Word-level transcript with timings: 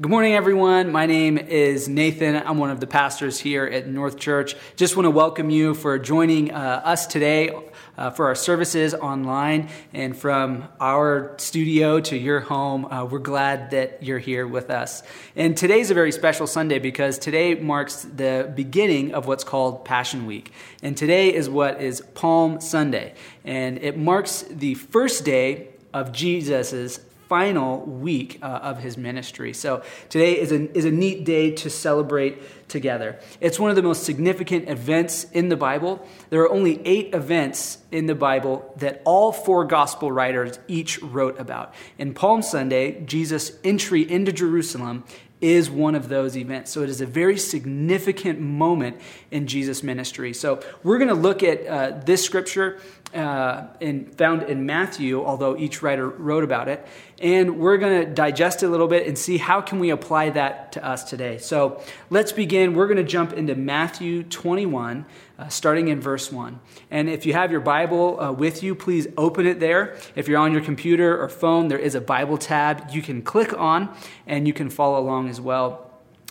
Good 0.00 0.12
morning, 0.12 0.34
everyone. 0.34 0.92
My 0.92 1.06
name 1.06 1.38
is 1.38 1.88
Nathan. 1.88 2.36
I'm 2.36 2.58
one 2.58 2.70
of 2.70 2.78
the 2.78 2.86
pastors 2.86 3.40
here 3.40 3.64
at 3.64 3.88
North 3.88 4.16
Church. 4.16 4.54
Just 4.76 4.94
want 4.94 5.06
to 5.06 5.10
welcome 5.10 5.50
you 5.50 5.74
for 5.74 5.98
joining 5.98 6.52
uh, 6.52 6.82
us 6.84 7.08
today 7.08 7.50
uh, 7.96 8.10
for 8.10 8.26
our 8.26 8.36
services 8.36 8.94
online 8.94 9.70
and 9.92 10.16
from 10.16 10.68
our 10.78 11.34
studio 11.38 11.98
to 11.98 12.16
your 12.16 12.38
home. 12.38 12.84
Uh, 12.84 13.06
we're 13.06 13.18
glad 13.18 13.72
that 13.72 14.04
you're 14.04 14.20
here 14.20 14.46
with 14.46 14.70
us. 14.70 15.02
And 15.34 15.56
today's 15.56 15.90
a 15.90 15.94
very 15.94 16.12
special 16.12 16.46
Sunday 16.46 16.78
because 16.78 17.18
today 17.18 17.56
marks 17.56 18.02
the 18.02 18.52
beginning 18.54 19.14
of 19.14 19.26
what's 19.26 19.42
called 19.42 19.84
Passion 19.84 20.26
Week. 20.26 20.52
And 20.80 20.96
today 20.96 21.34
is 21.34 21.50
what 21.50 21.82
is 21.82 22.02
Palm 22.14 22.60
Sunday. 22.60 23.14
And 23.44 23.78
it 23.78 23.98
marks 23.98 24.42
the 24.42 24.74
first 24.74 25.24
day 25.24 25.70
of 25.92 26.12
Jesus' 26.12 27.00
final 27.28 27.80
week 27.80 28.38
uh, 28.42 28.46
of 28.46 28.78
his 28.78 28.96
ministry. 28.96 29.52
So 29.52 29.82
today 30.08 30.38
is 30.38 30.50
a, 30.50 30.76
is 30.76 30.84
a 30.84 30.90
neat 30.90 31.24
day 31.24 31.50
to 31.52 31.68
celebrate 31.68 32.68
together. 32.68 33.18
It's 33.40 33.58
one 33.58 33.70
of 33.70 33.76
the 33.76 33.82
most 33.82 34.04
significant 34.04 34.68
events 34.68 35.24
in 35.32 35.48
the 35.48 35.56
Bible. 35.56 36.06
There 36.30 36.40
are 36.42 36.50
only 36.50 36.80
eight 36.86 37.14
events 37.14 37.78
in 37.92 38.06
the 38.06 38.14
Bible 38.14 38.72
that 38.76 39.02
all 39.04 39.32
four 39.32 39.64
gospel 39.64 40.10
writers 40.10 40.58
each 40.68 41.00
wrote 41.02 41.38
about. 41.38 41.74
In 41.98 42.14
Palm 42.14 42.42
Sunday, 42.42 43.02
Jesus' 43.04 43.52
entry 43.62 44.10
into 44.10 44.32
Jerusalem 44.32 45.04
is 45.40 45.70
one 45.70 45.94
of 45.94 46.08
those 46.08 46.36
events. 46.36 46.70
So 46.72 46.82
it 46.82 46.90
is 46.90 47.00
a 47.00 47.06
very 47.06 47.38
significant 47.38 48.40
moment 48.40 49.00
in 49.30 49.46
Jesus' 49.46 49.82
ministry. 49.82 50.34
So 50.34 50.60
we're 50.82 50.98
going 50.98 51.08
to 51.08 51.14
look 51.14 51.42
at 51.42 51.66
uh, 51.66 52.00
this 52.04 52.24
scripture 52.24 52.80
uh, 53.14 53.68
in, 53.80 54.06
found 54.12 54.42
in 54.44 54.66
Matthew, 54.66 55.24
although 55.24 55.56
each 55.56 55.82
writer 55.82 56.08
wrote 56.08 56.44
about 56.44 56.68
it, 56.68 56.86
and 57.20 57.58
we're 57.58 57.78
going 57.78 58.04
to 58.04 58.12
digest 58.12 58.62
it 58.62 58.66
a 58.66 58.68
little 58.68 58.86
bit 58.86 59.06
and 59.06 59.16
see 59.16 59.38
how 59.38 59.60
can 59.60 59.78
we 59.78 59.90
apply 59.90 60.30
that 60.30 60.72
to 60.72 60.84
us 60.84 61.04
today. 61.04 61.38
So 61.38 61.82
let's 62.10 62.32
begin. 62.32 62.74
We're 62.74 62.86
going 62.86 62.98
to 62.98 63.04
jump 63.04 63.32
into 63.32 63.54
Matthew 63.54 64.22
21, 64.24 65.06
uh, 65.38 65.48
starting 65.48 65.88
in 65.88 66.00
verse 66.00 66.30
1. 66.30 66.60
And 66.90 67.08
if 67.08 67.24
you 67.24 67.32
have 67.32 67.50
your 67.50 67.60
Bible 67.60 68.20
uh, 68.20 68.32
with 68.32 68.62
you, 68.62 68.74
please 68.74 69.06
open 69.16 69.46
it 69.46 69.58
there. 69.58 69.96
If 70.14 70.28
you're 70.28 70.38
on 70.38 70.52
your 70.52 70.62
computer 70.62 71.20
or 71.20 71.28
phone, 71.28 71.68
there 71.68 71.78
is 71.78 71.94
a 71.94 72.00
Bible 72.00 72.38
tab 72.38 72.90
you 72.90 73.02
can 73.02 73.22
click 73.22 73.58
on, 73.58 73.94
and 74.26 74.46
you 74.46 74.52
can 74.52 74.70
follow 74.70 75.00
along 75.00 75.28
as 75.28 75.40
well. 75.40 75.87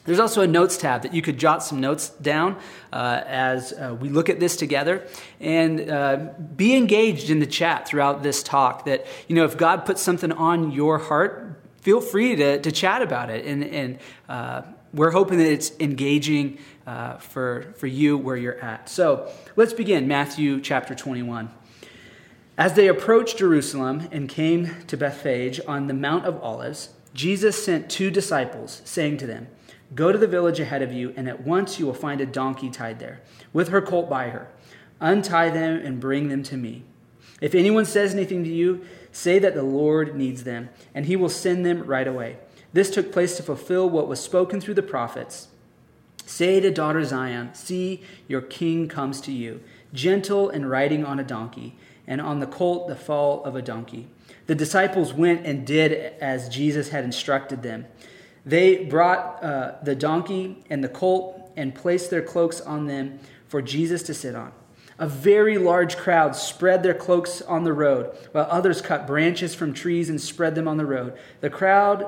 There's 0.08 0.22
also 0.22 0.42
a 0.42 0.48
notes 0.48 0.78
tab 0.78 1.02
that 1.02 1.14
you 1.14 1.22
could 1.22 1.38
jot 1.38 1.62
some 1.62 1.82
notes 1.82 2.10
down 2.10 2.58
uh, 2.94 3.24
as 3.26 3.74
uh, 3.74 3.94
we 4.00 4.08
look 4.08 4.30
at 4.30 4.40
this 4.40 4.56
together 4.56 5.06
and 5.42 5.92
uh, 5.92 6.30
be 6.56 6.78
engaged 6.78 7.30
in 7.30 7.40
the 7.40 7.46
chat 7.46 7.86
throughout 7.86 8.24
this 8.24 8.42
talk. 8.42 8.86
That, 8.86 9.06
you 9.28 9.36
know, 9.36 9.44
if 9.44 9.58
God 9.58 9.86
puts 9.86 10.02
something 10.02 10.32
on 10.32 10.72
your 10.72 10.98
heart, 10.98 11.62
feel 11.82 12.00
free 12.00 12.38
to, 12.38 12.62
to 12.62 12.72
chat 12.72 13.02
about 13.02 13.30
it. 13.30 13.46
And, 13.46 13.66
and 13.66 14.00
uh, 14.30 14.62
we're 14.94 15.12
hoping 15.12 15.40
that 15.40 15.52
it's 15.52 15.74
engaging 15.78 16.60
uh, 16.86 17.18
for, 17.18 17.74
for 17.76 17.88
you 17.88 18.18
where 18.18 18.38
you're 18.38 18.62
at. 18.62 18.88
So 18.88 19.30
let's 19.58 19.74
begin 19.74 20.08
Matthew 20.08 20.62
chapter 20.62 20.96
21. 20.96 21.50
As 22.58 22.76
they 22.76 22.88
approached 22.88 23.40
Jerusalem 23.40 24.08
and 24.14 24.30
came 24.30 24.86
to 24.88 24.96
Bethphage 24.96 25.60
on 25.68 25.88
the 25.88 25.94
Mount 25.94 26.26
of 26.26 26.42
Olives, 26.42 26.92
Jesus 27.14 27.62
sent 27.62 27.90
two 27.90 28.10
disciples, 28.10 28.82
saying 28.86 29.18
to 29.18 29.28
them, 29.28 29.48
Go 29.96 30.12
to 30.12 30.18
the 30.18 30.28
village 30.28 30.60
ahead 30.60 30.82
of 30.82 30.92
you, 30.92 31.14
and 31.16 31.30
at 31.30 31.46
once 31.46 31.80
you 31.80 31.86
will 31.86 31.94
find 31.94 32.20
a 32.20 32.26
donkey 32.26 32.70
tied 32.70 33.00
there, 33.00 33.22
with 33.54 33.70
her 33.70 33.82
colt 33.82 34.10
by 34.10 34.30
her. 34.30 34.50
Untie 35.00 35.50
them 35.50 35.78
and 35.78 36.00
bring 36.00 36.30
them 36.30 36.44
to 36.44 36.58
me. 36.58 36.84
If 37.40 37.54
anyone 37.54 37.86
says 37.86 38.14
anything 38.14 38.44
to 38.44 38.50
you, 38.50 38.82
say 39.12 39.40
that 39.40 39.54
the 39.54 39.64
Lord 39.64 40.16
needs 40.16 40.44
them, 40.44 40.70
and 40.94 41.06
he 41.06 41.16
will 41.16 41.30
send 41.30 41.66
them 41.66 41.84
right 41.84 42.08
away. 42.08 42.38
This 42.74 42.90
took 42.90 43.12
place 43.12 43.38
to 43.38 43.44
fulfill 43.44 43.90
what 43.90 44.08
was 44.08 44.20
spoken 44.20 44.60
through 44.60 44.74
the 44.74 44.84
prophets. 44.84 45.48
Say 46.26 46.60
to 46.60 46.72
daughter 46.72 47.04
Zion, 47.06 47.54
See, 47.54 48.04
your 48.28 48.42
king 48.42 48.88
comes 48.88 49.22
to 49.22 49.32
you, 49.32 49.62
gentle 49.94 50.50
and 50.50 50.70
riding 50.70 51.06
on 51.06 51.20
a 51.20 51.24
donkey, 51.24 51.78
and 52.06 52.20
on 52.20 52.40
the 52.40 52.48
colt 52.48 52.88
the 52.88 52.96
fall 52.96 53.44
of 53.44 53.56
a 53.56 53.62
donkey. 53.62 54.08
The 54.48 54.56
disciples 54.56 55.14
went 55.14 55.46
and 55.46 55.66
did 55.66 55.92
as 56.22 56.50
Jesus 56.50 56.90
had 56.90 57.04
instructed 57.04 57.64
them. 57.64 57.86
They 58.48 58.86
brought 58.86 59.44
uh, 59.44 59.74
the 59.84 59.94
donkey 59.94 60.64
and 60.70 60.82
the 60.82 60.88
colt 60.88 61.52
and 61.58 61.76
placed 61.76 62.10
their 62.10 62.22
cloaks 62.22 62.62
on 62.62 62.88
them 62.88 63.20
for 63.50 63.62
Jesus 63.62 64.02
to 64.04 64.14
sit 64.14 64.36
on. 64.36 64.54
A 64.98 65.08
very 65.08 65.58
large 65.58 65.98
crowd 65.98 66.34
spread 66.34 66.82
their 66.82 66.94
cloaks 66.94 67.42
on 67.42 67.66
the 67.66 67.74
road, 67.74 68.18
while 68.32 68.48
others 68.50 68.82
cut 68.82 69.06
branches 69.06 69.54
from 69.54 69.74
trees 69.74 70.10
and 70.10 70.20
spread 70.20 70.56
them 70.56 70.66
on 70.66 70.78
the 70.78 70.86
road. 70.86 71.18
The 71.42 71.50
crowd 71.50 72.08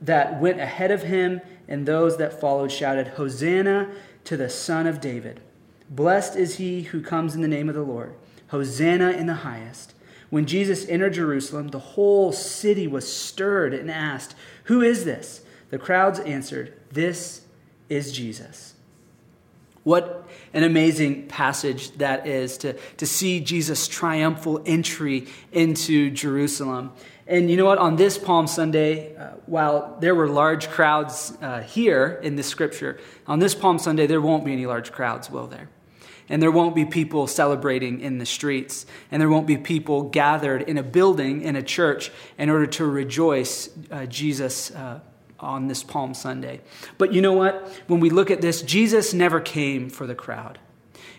that 0.00 0.40
went 0.40 0.60
ahead 0.60 0.92
of 0.92 1.02
him 1.02 1.40
and 1.66 1.84
those 1.84 2.16
that 2.16 2.40
followed 2.40 2.70
shouted, 2.70 3.08
Hosanna 3.08 3.90
to 4.24 4.36
the 4.36 4.48
Son 4.48 4.86
of 4.86 5.00
David. 5.00 5.40
Blessed 5.90 6.36
is 6.36 6.56
he 6.56 6.82
who 6.82 7.02
comes 7.02 7.34
in 7.34 7.40
the 7.42 7.48
name 7.48 7.68
of 7.68 7.74
the 7.74 7.82
Lord. 7.82 8.14
Hosanna 8.48 9.10
in 9.10 9.26
the 9.26 9.34
highest. 9.34 9.94
When 10.30 10.46
Jesus 10.46 10.88
entered 10.88 11.14
Jerusalem, 11.14 11.68
the 11.68 11.78
whole 11.78 12.30
city 12.30 12.86
was 12.86 13.12
stirred 13.12 13.74
and 13.74 13.90
asked, 13.90 14.36
Who 14.64 14.80
is 14.80 15.04
this? 15.04 15.42
The 15.72 15.78
crowds 15.78 16.20
answered, 16.20 16.74
This 16.90 17.46
is 17.88 18.12
Jesus. 18.12 18.74
What 19.84 20.28
an 20.52 20.64
amazing 20.64 21.28
passage 21.28 21.92
that 21.92 22.26
is 22.26 22.58
to, 22.58 22.74
to 22.98 23.06
see 23.06 23.40
Jesus' 23.40 23.88
triumphal 23.88 24.62
entry 24.66 25.28
into 25.50 26.10
Jerusalem. 26.10 26.92
And 27.26 27.50
you 27.50 27.56
know 27.56 27.64
what? 27.64 27.78
On 27.78 27.96
this 27.96 28.18
Palm 28.18 28.46
Sunday, 28.48 29.16
uh, 29.16 29.28
while 29.46 29.96
there 29.98 30.14
were 30.14 30.28
large 30.28 30.68
crowds 30.68 31.32
uh, 31.40 31.62
here 31.62 32.20
in 32.22 32.36
this 32.36 32.48
scripture, 32.48 33.00
on 33.26 33.38
this 33.38 33.54
Palm 33.54 33.78
Sunday, 33.78 34.06
there 34.06 34.20
won't 34.20 34.44
be 34.44 34.52
any 34.52 34.66
large 34.66 34.92
crowds, 34.92 35.30
will 35.30 35.46
there? 35.46 35.70
And 36.28 36.42
there 36.42 36.52
won't 36.52 36.74
be 36.74 36.84
people 36.84 37.26
celebrating 37.26 38.00
in 38.02 38.18
the 38.18 38.26
streets. 38.26 38.84
And 39.10 39.22
there 39.22 39.30
won't 39.30 39.46
be 39.46 39.56
people 39.56 40.02
gathered 40.02 40.68
in 40.68 40.76
a 40.76 40.82
building, 40.82 41.40
in 41.40 41.56
a 41.56 41.62
church, 41.62 42.10
in 42.36 42.50
order 42.50 42.66
to 42.66 42.84
rejoice 42.84 43.70
uh, 43.90 44.04
Jesus' 44.04 44.70
uh, 44.70 45.00
on 45.42 45.68
this 45.68 45.82
Palm 45.82 46.14
Sunday. 46.14 46.60
But 46.98 47.12
you 47.12 47.20
know 47.20 47.32
what? 47.32 47.68
When 47.86 48.00
we 48.00 48.10
look 48.10 48.30
at 48.30 48.40
this, 48.40 48.62
Jesus 48.62 49.12
never 49.12 49.40
came 49.40 49.90
for 49.90 50.06
the 50.06 50.14
crowd. 50.14 50.58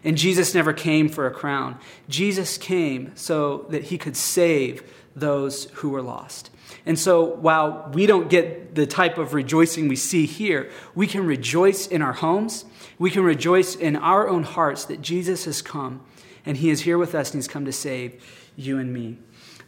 And 0.04 0.18
Jesus 0.18 0.54
never 0.54 0.74
came 0.74 1.08
for 1.10 1.28
a 1.28 1.32
crown. 1.32 1.80
Jesus 2.10 2.58
came 2.58 3.12
so 3.16 3.66
that 3.70 3.86
he 3.86 3.98
could 3.98 4.18
save 4.18 4.84
those 5.16 5.66
who 5.76 5.90
were 5.90 6.02
lost. 6.02 6.50
And 6.86 7.00
so 7.00 7.24
while 7.24 7.90
we 7.94 8.06
don't 8.06 8.30
get 8.30 8.76
the 8.76 8.86
type 8.86 9.18
of 9.18 9.34
rejoicing 9.34 9.88
we 9.88 9.96
see 9.96 10.26
here, 10.26 10.70
we 10.96 11.08
can 11.08 11.26
rejoice 11.26 11.88
in 11.88 12.02
our 12.02 12.14
homes. 12.14 12.66
We 13.00 13.12
can 13.12 13.24
rejoice 13.24 13.76
in 13.76 13.96
our 13.96 14.28
own 14.28 14.44
hearts 14.44 14.86
that 14.86 15.02
Jesus 15.02 15.46
has 15.46 15.62
come 15.62 16.02
and 16.46 16.58
he 16.58 16.70
is 16.70 16.82
here 16.82 16.98
with 16.98 17.16
us 17.16 17.32
and 17.32 17.38
he's 17.42 17.48
come 17.48 17.66
to 17.66 17.72
save 17.72 18.22
you 18.56 18.78
and 18.78 18.94
me. 18.94 19.18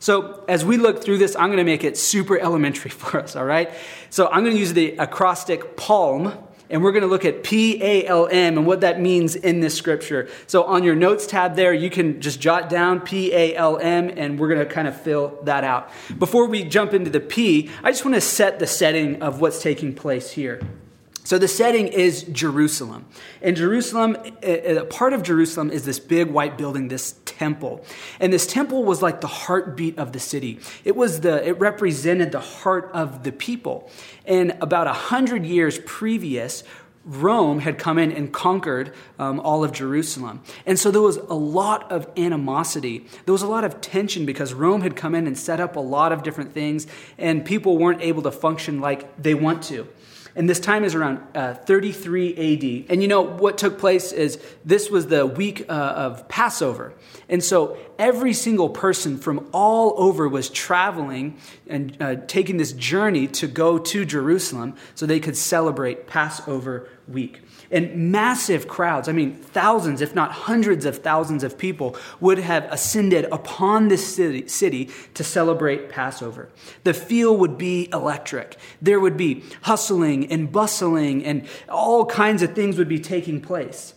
So, 0.06 0.44
as 0.48 0.64
we 0.64 0.78
look 0.78 1.04
through 1.04 1.18
this, 1.18 1.36
I'm 1.36 1.48
going 1.48 1.58
to 1.58 1.64
make 1.64 1.84
it 1.84 1.98
super 1.98 2.38
elementary 2.40 2.92
for 3.02 3.20
us, 3.20 3.36
all 3.36 3.44
right? 3.44 3.72
So, 4.12 4.28
I'm 4.28 4.44
going 4.44 4.54
to 4.54 4.60
use 4.60 4.72
the 4.72 4.96
acrostic 4.98 5.76
PALM, 5.78 6.32
and 6.70 6.84
we're 6.84 6.92
going 6.92 7.02
to 7.02 7.08
look 7.08 7.26
at 7.26 7.44
P 7.44 7.82
A 7.82 8.06
L 8.06 8.28
M 8.28 8.60
and 8.60 8.68
what 8.68 8.82
that 8.82 9.02
means 9.02 9.36
in 9.36 9.62
this 9.62 9.74
scripture. 9.74 10.30
So, 10.46 10.64
on 10.66 10.84
your 10.84 10.94
notes 10.94 11.26
tab 11.26 11.56
there, 11.56 11.74
you 11.74 11.90
can 11.90 12.22
just 12.22 12.40
jot 12.40 12.70
down 12.70 13.00
P 13.00 13.34
A 13.34 13.56
L 13.56 13.80
M, 13.80 14.12
and 14.16 14.38
we're 14.38 14.50
going 14.50 14.60
to 14.60 14.72
kind 14.72 14.88
of 14.88 14.96
fill 15.02 15.40
that 15.46 15.64
out. 15.64 15.90
Before 16.20 16.46
we 16.46 16.64
jump 16.66 16.94
into 16.94 17.10
the 17.10 17.20
P, 17.20 17.72
I 17.84 17.90
just 17.90 18.06
want 18.06 18.14
to 18.14 18.22
set 18.22 18.60
the 18.60 18.68
setting 18.68 19.24
of 19.24 19.42
what's 19.42 19.60
taking 19.60 19.96
place 19.96 20.30
here. 20.30 20.62
So 21.26 21.40
the 21.40 21.48
setting 21.48 21.88
is 21.88 22.22
Jerusalem. 22.24 23.08
And 23.42 23.58
Jerusalem, 23.58 24.16
a 24.44 24.86
part 24.86 25.12
of 25.12 25.24
Jerusalem 25.24 25.72
is 25.72 25.84
this 25.84 26.00
big 26.00 26.30
white 26.30 26.56
building, 26.56 26.88
this 26.88 27.16
temple. 27.26 27.84
And 28.20 28.32
this 28.32 28.46
temple 28.46 28.84
was 28.84 29.02
like 29.02 29.22
the 29.22 29.28
heartbeat 29.28 29.98
of 29.98 30.14
the 30.14 30.20
city. 30.20 30.60
It 30.84 30.96
was 30.96 31.22
the 31.22 31.46
it 31.46 31.60
represented 31.60 32.32
the 32.32 32.40
heart 32.40 32.92
of 32.94 33.24
the 33.24 33.32
people. 33.32 33.90
And 34.26 34.56
about 34.62 34.86
a 34.86 34.94
hundred 34.94 35.48
years 35.48 35.80
previous, 35.80 36.64
Rome 37.06 37.60
had 37.60 37.80
come 37.80 37.98
in 37.98 38.12
and 38.12 38.32
conquered 38.32 38.94
um, 39.18 39.40
all 39.40 39.64
of 39.64 39.72
Jerusalem. 39.72 40.42
And 40.66 40.78
so 40.78 40.90
there 40.92 41.02
was 41.02 41.18
a 41.18 41.34
lot 41.34 41.92
of 41.92 42.08
animosity. 42.18 43.08
There 43.26 43.34
was 43.34 43.44
a 43.44 43.48
lot 43.48 43.64
of 43.64 43.82
tension 43.82 44.26
because 44.26 44.54
Rome 44.54 44.82
had 44.82 44.96
come 44.96 45.14
in 45.14 45.26
and 45.26 45.38
set 45.38 45.60
up 45.60 45.76
a 45.76 45.80
lot 45.80 46.12
of 46.12 46.24
different 46.24 46.54
things, 46.54 46.88
and 47.18 47.46
people 47.46 47.78
weren't 47.78 48.02
able 48.02 48.24
to 48.24 48.32
function 48.32 48.80
like 48.80 49.22
they 49.22 49.36
want 49.36 49.64
to. 49.64 49.88
And 50.36 50.50
this 50.50 50.60
time 50.60 50.84
is 50.84 50.96
around 50.96 51.22
uh, 51.34 51.54
33 51.54 52.86
AD. 52.86 52.92
And 52.92 53.02
you 53.02 53.08
know 53.08 53.22
what 53.22 53.58
took 53.58 53.80
place 53.80 54.12
is 54.12 54.38
this 54.66 54.90
was 54.90 55.08
the 55.08 55.26
week 55.26 55.66
uh, 55.70 55.72
of 55.72 56.28
Passover. 56.28 56.94
And 57.30 57.42
so 57.42 57.78
every 57.98 58.34
single 58.34 58.70
person 58.70 59.18
from 59.18 59.48
all 59.54 59.94
over 59.98 60.28
was 60.28 60.50
traveling 60.50 61.38
and 61.68 61.98
uh, 62.02 62.16
taking 62.28 62.58
this 62.58 62.74
journey 62.74 63.28
to 63.28 63.48
go 63.48 63.80
to 63.80 64.06
Jerusalem 64.06 64.76
so 64.94 65.06
they 65.06 65.22
could 65.22 65.38
celebrate 65.38 66.06
Passover 66.06 66.90
week. 67.08 67.42
And 67.72 68.12
massive 68.12 68.68
crowds, 68.68 69.10
I 69.10 69.12
mean, 69.12 69.34
thousands, 69.34 70.02
if 70.02 70.14
not 70.14 70.32
hundreds 70.32 70.86
of 70.86 71.00
thousands 71.00 71.44
of 71.44 71.58
people 71.58 71.96
would 72.20 72.38
have 72.38 72.66
ascended 72.72 73.26
upon 73.32 73.88
this 73.88 74.16
city, 74.16 74.48
city 74.48 74.90
to 75.16 75.24
celebrate 75.24 75.90
Passover. 75.90 76.50
The 76.84 76.94
feel 76.94 77.36
would 77.38 77.58
be 77.58 77.90
electric. 77.92 78.58
There 78.82 79.00
would 79.00 79.18
be 79.18 79.44
hustling 79.64 80.32
and 80.32 80.52
bustling, 80.52 81.26
and 81.26 81.48
all 81.68 82.06
kinds 82.06 82.42
of 82.42 82.54
things 82.54 82.78
would 82.78 82.90
be 82.90 83.00
taking 83.00 83.42
place. 83.42 83.94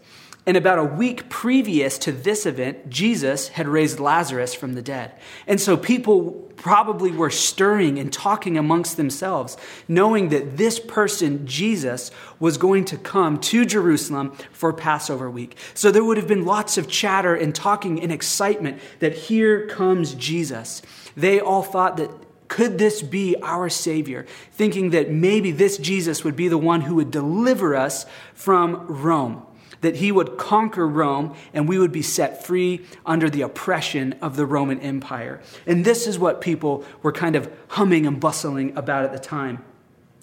And 0.49 0.57
about 0.57 0.79
a 0.79 0.85
week 0.85 1.29
previous 1.29 1.99
to 1.99 2.11
this 2.11 2.47
event, 2.47 2.89
Jesus 2.89 3.49
had 3.49 3.69
raised 3.69 4.01
Lazarus 4.01 4.55
from 4.55 4.73
the 4.73 4.81
dead. 4.81 5.13
And 5.47 5.61
so 5.61 5.77
people 5.77 6.31
probably 6.57 7.11
were 7.11 7.29
stirring 7.29 7.99
and 7.99 8.11
talking 8.11 8.57
amongst 8.57 8.97
themselves, 8.97 9.59
knowing 9.89 10.31
that 10.31 10.57
this 10.57 10.81
person, 10.81 11.47
Jesus, 11.47 12.11
was 12.41 12.57
going 12.57 12.87
to 12.87 12.97
come 12.97 13.39
to 13.41 13.67
Jerusalem 13.67 14.33
for 14.51 14.73
Passover 14.73 15.31
week. 15.31 15.55
So 15.75 15.91
there 15.91 16.03
would 16.03 16.17
have 16.17 16.29
been 16.29 16.47
lots 16.47 16.79
of 16.79 16.89
chatter 16.89 17.35
and 17.35 17.55
talking 17.55 18.03
and 18.03 18.11
excitement 18.11 18.81
that 19.01 19.13
here 19.13 19.67
comes 19.67 20.15
Jesus. 20.15 20.81
They 21.15 21.41
all 21.41 21.63
thought 21.63 21.99
that 21.99 22.11
could 22.49 22.79
this 22.79 23.03
be 23.03 23.37
our 23.43 23.69
Savior? 23.69 24.25
Thinking 24.53 24.89
that 24.91 25.11
maybe 25.11 25.51
this 25.51 25.77
Jesus 25.77 26.25
would 26.25 26.37
be 26.37 26.49
the 26.49 26.57
one 26.57 26.81
who 26.81 26.95
would 26.95 27.11
deliver 27.11 27.77
us 27.77 28.07
from 28.33 28.87
Rome 28.87 29.45
that 29.81 29.97
he 29.97 30.11
would 30.13 30.37
conquer 30.39 30.87
Rome 30.87 31.35
and 31.53 31.69
we 31.69 31.79
would 31.79 31.93
be 31.93 32.03
set 32.03 32.45
free 32.45 32.85
under 33.07 33.31
the 33.31 33.43
oppression 33.43 34.15
of 34.21 34.37
the 34.37 34.47
Roman 34.47 34.81
Empire. 34.81 35.41
And 35.67 35.85
this 35.85 36.07
is 36.07 36.19
what 36.19 36.41
people 36.41 36.85
were 37.03 37.13
kind 37.13 37.37
of 37.37 37.51
humming 37.69 38.07
and 38.07 38.19
bustling 38.19 38.77
about 38.77 39.05
at 39.05 39.13
the 39.13 39.19
time. 39.19 39.65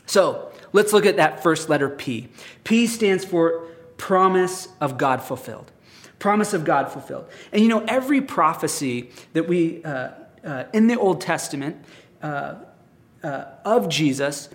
So 0.05 0.51
let's 0.73 0.93
look 0.93 1.05
at 1.05 1.17
that 1.17 1.41
first 1.41 1.69
letter 1.69 1.89
P. 1.89 2.29
P 2.63 2.87
stands 2.87 3.25
for 3.25 3.67
promise 3.97 4.67
of 4.81 4.97
God 4.97 5.21
fulfilled. 5.23 5.71
Promise 6.19 6.53
of 6.53 6.63
God 6.63 6.91
fulfilled. 6.91 7.27
And 7.51 7.61
you 7.61 7.67
know, 7.67 7.83
every 7.87 8.21
prophecy 8.21 9.09
that 9.33 9.47
we, 9.47 9.83
uh, 9.83 10.11
uh, 10.43 10.63
in 10.73 10.87
the 10.87 10.97
Old 10.97 11.21
Testament 11.21 11.83
uh, 12.21 12.55
uh 13.23 13.45
of 13.63 13.89
Jesus, 13.89 14.49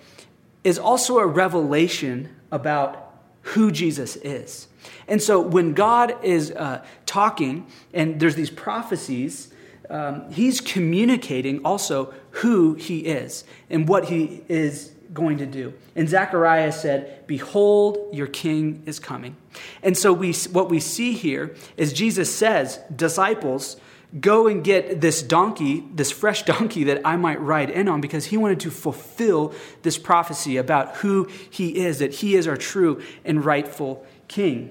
is 0.64 0.78
also 0.78 1.18
a 1.18 1.26
revelation 1.26 2.34
about 2.50 3.09
who 3.42 3.70
Jesus 3.70 4.16
is. 4.16 4.68
And 5.08 5.20
so 5.20 5.40
when 5.40 5.74
God 5.74 6.24
is 6.24 6.52
uh, 6.52 6.84
talking 7.06 7.66
and 7.92 8.20
there's 8.20 8.36
these 8.36 8.50
prophecies, 8.50 9.52
um, 9.88 10.30
he's 10.30 10.60
communicating 10.60 11.64
also 11.64 12.14
who 12.30 12.74
he 12.74 13.00
is 13.00 13.44
and 13.68 13.88
what 13.88 14.06
he 14.06 14.42
is 14.48 14.92
going 15.12 15.38
to 15.38 15.46
do. 15.46 15.74
And 15.96 16.08
Zechariah 16.08 16.72
said, 16.72 17.26
Behold, 17.26 17.98
your 18.12 18.28
king 18.28 18.82
is 18.86 19.00
coming. 19.00 19.36
And 19.82 19.98
so 19.98 20.12
we, 20.12 20.32
what 20.52 20.70
we 20.70 20.78
see 20.78 21.12
here 21.12 21.56
is 21.76 21.92
Jesus 21.92 22.34
says, 22.34 22.78
Disciples, 22.94 23.76
go 24.18 24.46
and 24.46 24.64
get 24.64 25.00
this 25.00 25.22
donkey, 25.22 25.84
this 25.94 26.10
fresh 26.10 26.42
donkey 26.52 26.84
that 26.84 27.02
I 27.04 27.16
might 27.16 27.40
ride 27.40 27.70
in 27.70 27.88
on, 27.88 28.00
because 28.00 28.26
he 28.26 28.36
wanted 28.36 28.60
to 28.60 28.70
fulfill 28.70 29.54
this 29.82 29.98
prophecy 29.98 30.56
about 30.56 30.96
who 30.96 31.28
he 31.48 31.78
is, 31.78 31.98
that 31.98 32.14
he 32.14 32.34
is 32.34 32.48
our 32.48 32.56
true 32.56 33.02
and 33.24 33.44
rightful 33.44 34.04
king. 34.28 34.70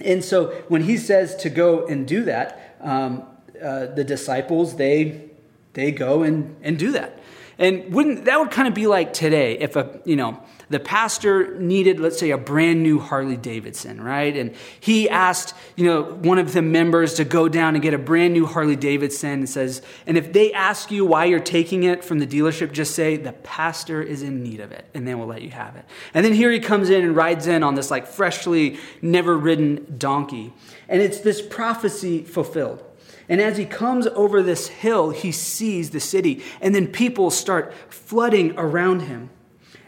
And 0.00 0.24
so 0.24 0.48
when 0.68 0.82
he 0.82 0.96
says 0.96 1.36
to 1.36 1.50
go 1.50 1.86
and 1.86 2.06
do 2.06 2.24
that, 2.24 2.76
um, 2.80 3.24
uh, 3.62 3.86
the 3.86 4.04
disciples, 4.04 4.76
they, 4.76 5.30
they 5.74 5.92
go 5.92 6.22
and, 6.22 6.56
and 6.62 6.78
do 6.78 6.92
that. 6.92 7.19
And 7.60 7.92
wouldn't 7.92 8.24
that 8.24 8.40
would 8.40 8.50
kind 8.50 8.66
of 8.66 8.74
be 8.74 8.86
like 8.86 9.12
today 9.12 9.58
if 9.58 9.76
a, 9.76 10.00
you 10.06 10.16
know, 10.16 10.42
the 10.70 10.80
pastor 10.80 11.58
needed, 11.58 12.00
let's 12.00 12.18
say, 12.18 12.30
a 12.30 12.38
brand 12.38 12.82
new 12.82 13.00
Harley 13.00 13.36
Davidson, 13.36 14.00
right? 14.00 14.34
And 14.34 14.54
he 14.78 15.10
asked, 15.10 15.52
you 15.76 15.84
know, 15.84 16.02
one 16.02 16.38
of 16.38 16.52
the 16.54 16.62
members 16.62 17.14
to 17.14 17.24
go 17.24 17.48
down 17.48 17.74
and 17.74 17.82
get 17.82 17.92
a 17.92 17.98
brand 17.98 18.32
new 18.32 18.46
Harley 18.46 18.76
Davidson 18.76 19.40
and 19.40 19.48
says, 19.48 19.82
and 20.06 20.16
if 20.16 20.32
they 20.32 20.52
ask 20.52 20.90
you 20.90 21.04
why 21.04 21.26
you're 21.26 21.38
taking 21.40 21.82
it 21.82 22.02
from 22.02 22.20
the 22.20 22.26
dealership, 22.26 22.72
just 22.72 22.94
say, 22.94 23.16
the 23.16 23.32
pastor 23.32 24.00
is 24.00 24.22
in 24.22 24.42
need 24.42 24.60
of 24.60 24.72
it, 24.72 24.86
and 24.94 25.06
then 25.06 25.18
we'll 25.18 25.28
let 25.28 25.42
you 25.42 25.50
have 25.50 25.76
it. 25.76 25.84
And 26.14 26.24
then 26.24 26.32
here 26.32 26.52
he 26.52 26.60
comes 26.60 26.88
in 26.88 27.04
and 27.04 27.14
rides 27.14 27.46
in 27.46 27.62
on 27.62 27.74
this 27.74 27.90
like 27.90 28.06
freshly, 28.06 28.78
never 29.02 29.36
ridden 29.36 29.96
donkey. 29.98 30.54
And 30.88 31.02
it's 31.02 31.20
this 31.20 31.42
prophecy 31.42 32.22
fulfilled. 32.22 32.84
And 33.30 33.40
as 33.40 33.56
he 33.56 33.64
comes 33.64 34.08
over 34.08 34.42
this 34.42 34.66
hill, 34.68 35.10
he 35.10 35.30
sees 35.30 35.90
the 35.90 36.00
city, 36.00 36.42
and 36.60 36.74
then 36.74 36.88
people 36.88 37.30
start 37.30 37.72
flooding 37.88 38.58
around 38.58 39.02
him. 39.02 39.30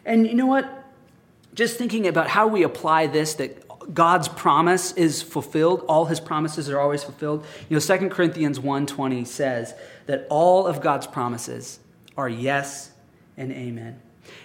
And 0.04 0.26
you 0.26 0.34
know 0.34 0.46
what? 0.46 0.84
Just 1.52 1.76
thinking 1.76 2.06
about 2.06 2.28
how 2.28 2.46
we 2.46 2.62
apply 2.62 3.08
this, 3.08 3.34
that 3.34 3.62
God's 3.92 4.28
promise 4.28 4.92
is 4.92 5.22
fulfilled, 5.22 5.84
all 5.88 6.06
his 6.06 6.20
promises 6.20 6.70
are 6.70 6.78
always 6.78 7.02
fulfilled. 7.02 7.44
You 7.68 7.76
know, 7.76 7.80
2 7.80 8.10
Corinthians 8.10 8.60
1:20 8.60 9.26
says 9.26 9.74
that 10.06 10.26
all 10.30 10.66
of 10.68 10.80
God's 10.80 11.08
promises 11.08 11.80
are 12.16 12.28
yes 12.28 12.92
and 13.36 13.50
amen. 13.50 14.00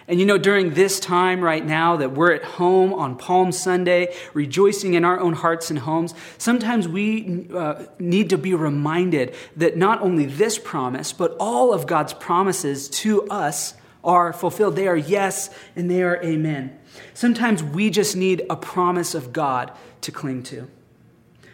And 0.08 0.20
you 0.20 0.26
know, 0.26 0.38
during 0.38 0.74
this 0.74 1.00
time 1.00 1.42
right 1.42 1.66
now 1.66 1.98
that 1.98 2.14
we're 2.14 2.32
at 2.32 2.44
home 2.44 2.94
on 2.94 3.18
Palm 3.18 3.52
Sunday, 3.52 4.16
rejoicing 4.34 4.94
in 4.94 5.04
our 5.04 5.20
own 5.20 5.34
hearts 5.34 5.70
and 5.70 5.80
homes, 5.80 6.14
sometimes 6.38 6.88
we 6.88 7.48
uh, 7.54 7.84
need 8.00 8.30
to 8.30 8.38
be 8.38 8.54
reminded 8.54 9.36
that 9.58 9.76
not 9.76 10.02
only 10.02 10.26
this 10.26 10.58
promise, 10.58 11.12
but 11.12 11.36
all 11.40 11.74
of 11.74 11.88
God's 11.88 12.14
promises 12.14 12.88
to 12.90 13.28
us 13.28 13.74
are 14.04 14.32
fulfilled. 14.32 14.78
They 14.78 14.88
are 14.88 14.98
yes 14.98 15.50
and 15.76 15.92
they 15.92 16.02
are 16.04 16.24
amen. 16.24 16.80
Sometimes 17.14 17.62
we 17.62 17.90
just 17.90 18.16
need 18.16 18.44
a 18.50 18.56
promise 18.56 19.14
of 19.14 19.34
God 19.34 19.72
to 20.02 20.12
cling 20.12 20.44
to. 20.44 20.70